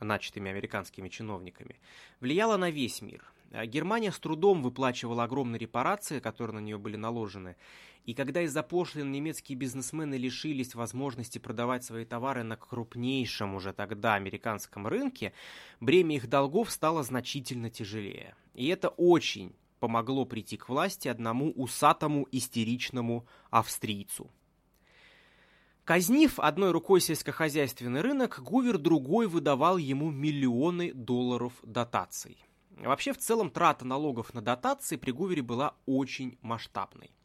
начатыми 0.00 0.50
американскими 0.50 1.08
чиновниками, 1.08 1.78
влияла 2.20 2.56
на 2.56 2.70
весь 2.70 3.00
мир. 3.00 3.24
Германия 3.50 4.12
с 4.12 4.18
трудом 4.18 4.62
выплачивала 4.62 5.24
огромные 5.24 5.58
репарации, 5.58 6.20
которые 6.20 6.56
на 6.56 6.64
нее 6.64 6.78
были 6.78 6.96
наложены, 6.96 7.56
и 8.04 8.14
когда 8.14 8.42
из-за 8.42 8.62
пошлин 8.62 9.10
немецкие 9.10 9.58
бизнесмены 9.58 10.14
лишились 10.14 10.74
возможности 10.74 11.38
продавать 11.38 11.84
свои 11.84 12.04
товары 12.04 12.44
на 12.44 12.56
крупнейшем 12.56 13.54
уже 13.54 13.72
тогда 13.72 14.14
американском 14.14 14.86
рынке, 14.86 15.32
бремя 15.80 16.16
их 16.16 16.28
долгов 16.28 16.70
стало 16.70 17.02
значительно 17.02 17.68
тяжелее. 17.68 18.36
И 18.54 18.68
это 18.68 18.88
очень 18.90 19.54
помогло 19.80 20.24
прийти 20.24 20.56
к 20.56 20.68
власти 20.68 21.08
одному 21.08 21.50
усатому 21.50 22.26
истеричному 22.30 23.26
австрийцу. 23.50 24.30
Казнив 25.84 26.40
одной 26.40 26.72
рукой 26.72 27.00
сельскохозяйственный 27.00 28.00
рынок, 28.00 28.40
Гувер 28.42 28.78
другой 28.78 29.28
выдавал 29.28 29.76
ему 29.76 30.10
миллионы 30.10 30.92
долларов 30.92 31.52
дотаций. 31.62 32.38
Вообще, 32.76 33.12
в 33.12 33.18
целом, 33.18 33.50
трата 33.50 33.84
налогов 33.84 34.34
на 34.34 34.42
дотации 34.42 34.96
при 34.96 35.10
Гувере 35.10 35.42
была 35.42 35.74
очень 35.86 36.38
масштабной. 36.42 37.15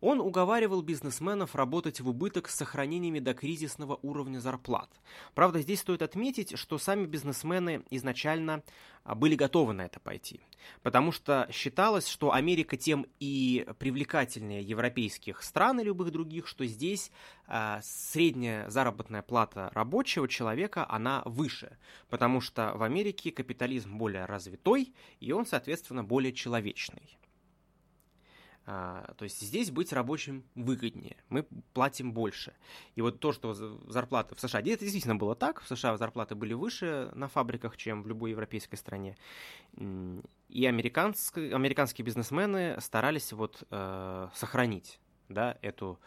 Он 0.00 0.20
уговаривал 0.20 0.82
бизнесменов 0.82 1.54
работать 1.54 2.00
в 2.00 2.08
убыток 2.08 2.48
с 2.48 2.54
сохранениями 2.54 3.18
до 3.18 3.34
кризисного 3.34 3.98
уровня 4.02 4.38
зарплат. 4.38 4.90
Правда, 5.34 5.60
здесь 5.60 5.80
стоит 5.80 6.02
отметить, 6.02 6.56
что 6.58 6.78
сами 6.78 7.04
бизнесмены 7.04 7.82
изначально 7.90 8.62
а, 9.04 9.14
были 9.14 9.34
готовы 9.34 9.72
на 9.74 9.82
это 9.82 10.00
пойти. 10.00 10.40
Потому 10.82 11.12
что 11.12 11.48
считалось, 11.50 12.06
что 12.06 12.32
Америка 12.32 12.76
тем 12.76 13.06
и 13.18 13.66
привлекательнее 13.78 14.62
европейских 14.62 15.42
стран 15.42 15.80
и 15.80 15.84
любых 15.84 16.12
других, 16.12 16.46
что 16.46 16.66
здесь 16.66 17.10
э, 17.46 17.80
средняя 17.82 18.68
заработная 18.68 19.22
плата 19.22 19.70
рабочего 19.74 20.28
человека, 20.28 20.86
она 20.88 21.22
выше. 21.24 21.78
Потому 22.08 22.40
что 22.40 22.72
в 22.74 22.82
Америке 22.82 23.30
капитализм 23.30 23.96
более 23.96 24.24
развитой, 24.26 24.94
и 25.18 25.32
он, 25.32 25.46
соответственно, 25.46 26.04
более 26.04 26.32
человечный. 26.32 27.19
А, 28.66 29.14
то 29.16 29.24
есть 29.24 29.40
здесь 29.40 29.70
быть 29.70 29.92
рабочим 29.92 30.44
выгоднее, 30.54 31.16
мы 31.28 31.44
платим 31.72 32.12
больше. 32.12 32.54
И 32.94 33.02
вот 33.02 33.18
то, 33.18 33.32
что 33.32 33.54
зарплаты 33.54 34.34
в 34.34 34.40
США, 34.40 34.60
это 34.60 34.80
действительно 34.80 35.16
было 35.16 35.34
так, 35.34 35.62
в 35.62 35.66
США 35.66 35.96
зарплаты 35.96 36.34
были 36.34 36.52
выше 36.52 37.10
на 37.14 37.28
фабриках, 37.28 37.76
чем 37.76 38.02
в 38.02 38.06
любой 38.06 38.30
европейской 38.30 38.76
стране. 38.76 39.16
И 39.76 40.66
американские, 40.66 41.54
американские 41.54 42.04
бизнесмены 42.04 42.76
старались 42.80 43.32
вот 43.32 43.62
э, 43.70 44.28
сохранить 44.34 45.00
да, 45.28 45.56
эту, 45.62 45.98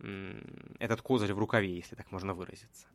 э, 0.00 0.40
этот 0.78 1.00
козырь 1.00 1.32
в 1.32 1.38
рукаве, 1.38 1.74
если 1.74 1.96
так 1.96 2.12
можно 2.12 2.34
выразиться. 2.34 2.86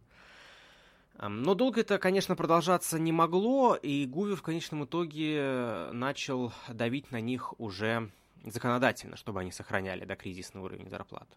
Но 1.19 1.56
долго 1.56 1.82
это, 1.82 1.97
конечно, 1.97 2.36
продолжаться 2.36 2.99
не 2.99 3.12
могло, 3.12 3.75
и 3.75 4.06
Гувер 4.06 4.36
в 4.36 4.43
конечном 4.43 4.86
итоге 4.86 5.89
начал 5.91 6.53
давить 6.69 7.10
на 7.10 7.19
них 7.19 7.60
уже 7.60 8.12
законодательно, 8.45 9.17
чтобы 9.17 9.41
они 9.41 9.52
сохраняли 9.52 10.06
до 10.06 10.15
кризисный 10.15 10.62
уровень 10.62 10.89
зарплат. 10.89 11.28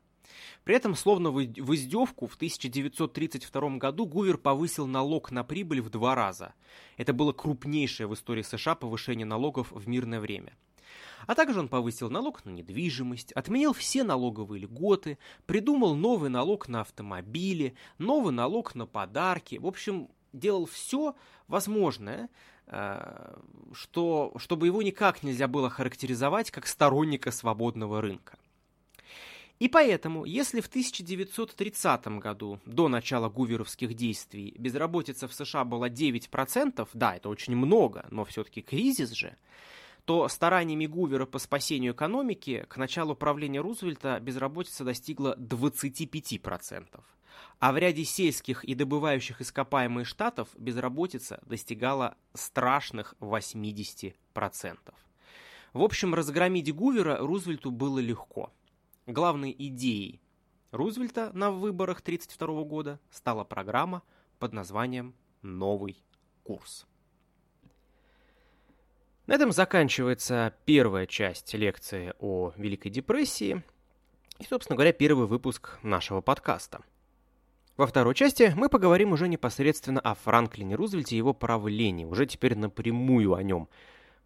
При 0.64 0.74
этом, 0.74 0.94
словно 0.94 1.30
в 1.30 1.74
издевку, 1.74 2.26
в 2.26 2.34
1932 2.34 3.76
году 3.78 4.06
Гувер 4.06 4.38
повысил 4.38 4.86
налог 4.86 5.30
на 5.30 5.44
прибыль 5.44 5.80
в 5.80 5.90
два 5.90 6.14
раза. 6.14 6.54
Это 6.96 7.12
было 7.12 7.32
крупнейшее 7.32 8.06
в 8.06 8.14
истории 8.14 8.42
США 8.42 8.74
повышение 8.74 9.26
налогов 9.26 9.72
в 9.72 9.88
мирное 9.88 10.20
время. 10.20 10.56
А 11.26 11.34
также 11.34 11.60
он 11.60 11.68
повысил 11.68 12.10
налог 12.10 12.44
на 12.44 12.50
недвижимость, 12.50 13.32
отменил 13.32 13.72
все 13.72 14.04
налоговые 14.04 14.62
льготы, 14.62 15.18
придумал 15.46 15.94
новый 15.94 16.30
налог 16.30 16.68
на 16.68 16.80
автомобили, 16.80 17.74
новый 17.98 18.32
налог 18.32 18.74
на 18.74 18.86
подарки. 18.86 19.56
В 19.56 19.66
общем, 19.66 20.08
делал 20.32 20.66
все 20.66 21.14
возможное, 21.46 22.28
что, 22.70 24.32
чтобы 24.36 24.66
его 24.66 24.82
никак 24.82 25.22
нельзя 25.22 25.48
было 25.48 25.68
характеризовать 25.70 26.50
как 26.50 26.66
сторонника 26.66 27.30
свободного 27.30 28.00
рынка. 28.00 28.38
И 29.58 29.68
поэтому, 29.68 30.24
если 30.24 30.62
в 30.62 30.68
1930 30.68 32.06
году, 32.18 32.60
до 32.64 32.88
начала 32.88 33.28
гуверовских 33.28 33.92
действий, 33.92 34.54
безработица 34.56 35.28
в 35.28 35.34
США 35.34 35.64
была 35.64 35.90
9%, 35.90 36.88
да, 36.94 37.16
это 37.16 37.28
очень 37.28 37.54
много, 37.54 38.06
но 38.10 38.24
все-таки 38.24 38.62
кризис 38.62 39.10
же, 39.10 39.36
то 40.10 40.26
стараниями 40.26 40.86
Гувера 40.86 41.24
по 41.24 41.38
спасению 41.38 41.92
экономики 41.92 42.66
к 42.68 42.76
началу 42.78 43.14
правления 43.14 43.60
Рузвельта 43.60 44.18
безработица 44.18 44.82
достигла 44.82 45.36
25% 45.38 47.00
а 47.60 47.72
в 47.72 47.78
ряде 47.78 48.02
сельских 48.02 48.64
и 48.64 48.74
добывающих 48.74 49.40
ископаемые 49.40 50.04
штатов 50.04 50.48
безработица 50.58 51.40
достигала 51.46 52.16
страшных 52.34 53.14
80%. 53.20 54.14
В 55.74 55.80
общем, 55.80 56.12
разгромить 56.12 56.74
Гувера 56.74 57.18
Рузвельту 57.18 57.70
было 57.70 58.00
легко. 58.00 58.52
Главной 59.06 59.54
идеей 59.56 60.20
Рузвельта 60.72 61.30
на 61.34 61.52
выборах 61.52 62.00
1932 62.00 62.64
года 62.64 62.98
стала 63.12 63.44
программа 63.44 64.02
под 64.40 64.54
названием 64.54 65.14
«Новый 65.42 66.02
курс». 66.42 66.88
На 69.26 69.34
этом 69.34 69.52
заканчивается 69.52 70.54
первая 70.64 71.06
часть 71.06 71.54
лекции 71.54 72.14
о 72.18 72.52
Великой 72.56 72.90
депрессии 72.90 73.62
и, 74.38 74.44
собственно 74.44 74.76
говоря, 74.76 74.92
первый 74.92 75.26
выпуск 75.26 75.78
нашего 75.82 76.20
подкаста– 76.20 76.80
во 77.80 77.86
второй 77.86 78.14
части 78.14 78.52
мы 78.56 78.68
поговорим 78.68 79.12
уже 79.12 79.26
непосредственно 79.26 80.00
о 80.00 80.14
Франклине 80.14 80.74
Рузвельте 80.74 81.14
и 81.14 81.16
его 81.16 81.32
правлении, 81.32 82.04
уже 82.04 82.26
теперь 82.26 82.54
напрямую 82.54 83.32
о 83.32 83.42
нем. 83.42 83.70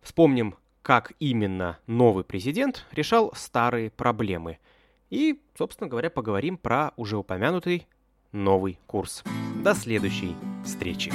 Вспомним, 0.03 0.57
как 0.83 1.13
именно 1.21 1.79
новый 1.87 2.25
президент 2.25 2.85
решал 2.91 3.33
старые 3.37 3.91
проблемы. 3.91 4.59
И, 5.09 5.41
собственно 5.57 5.89
говоря, 5.89 6.11
поговорим 6.11 6.59
про 6.59 6.91
уже 6.97 7.17
упомянутый 7.17 7.87
новый 8.33 8.81
курс. 8.89 9.23
До 9.63 9.77
следующей 9.77 10.35
встречи. 10.65 11.13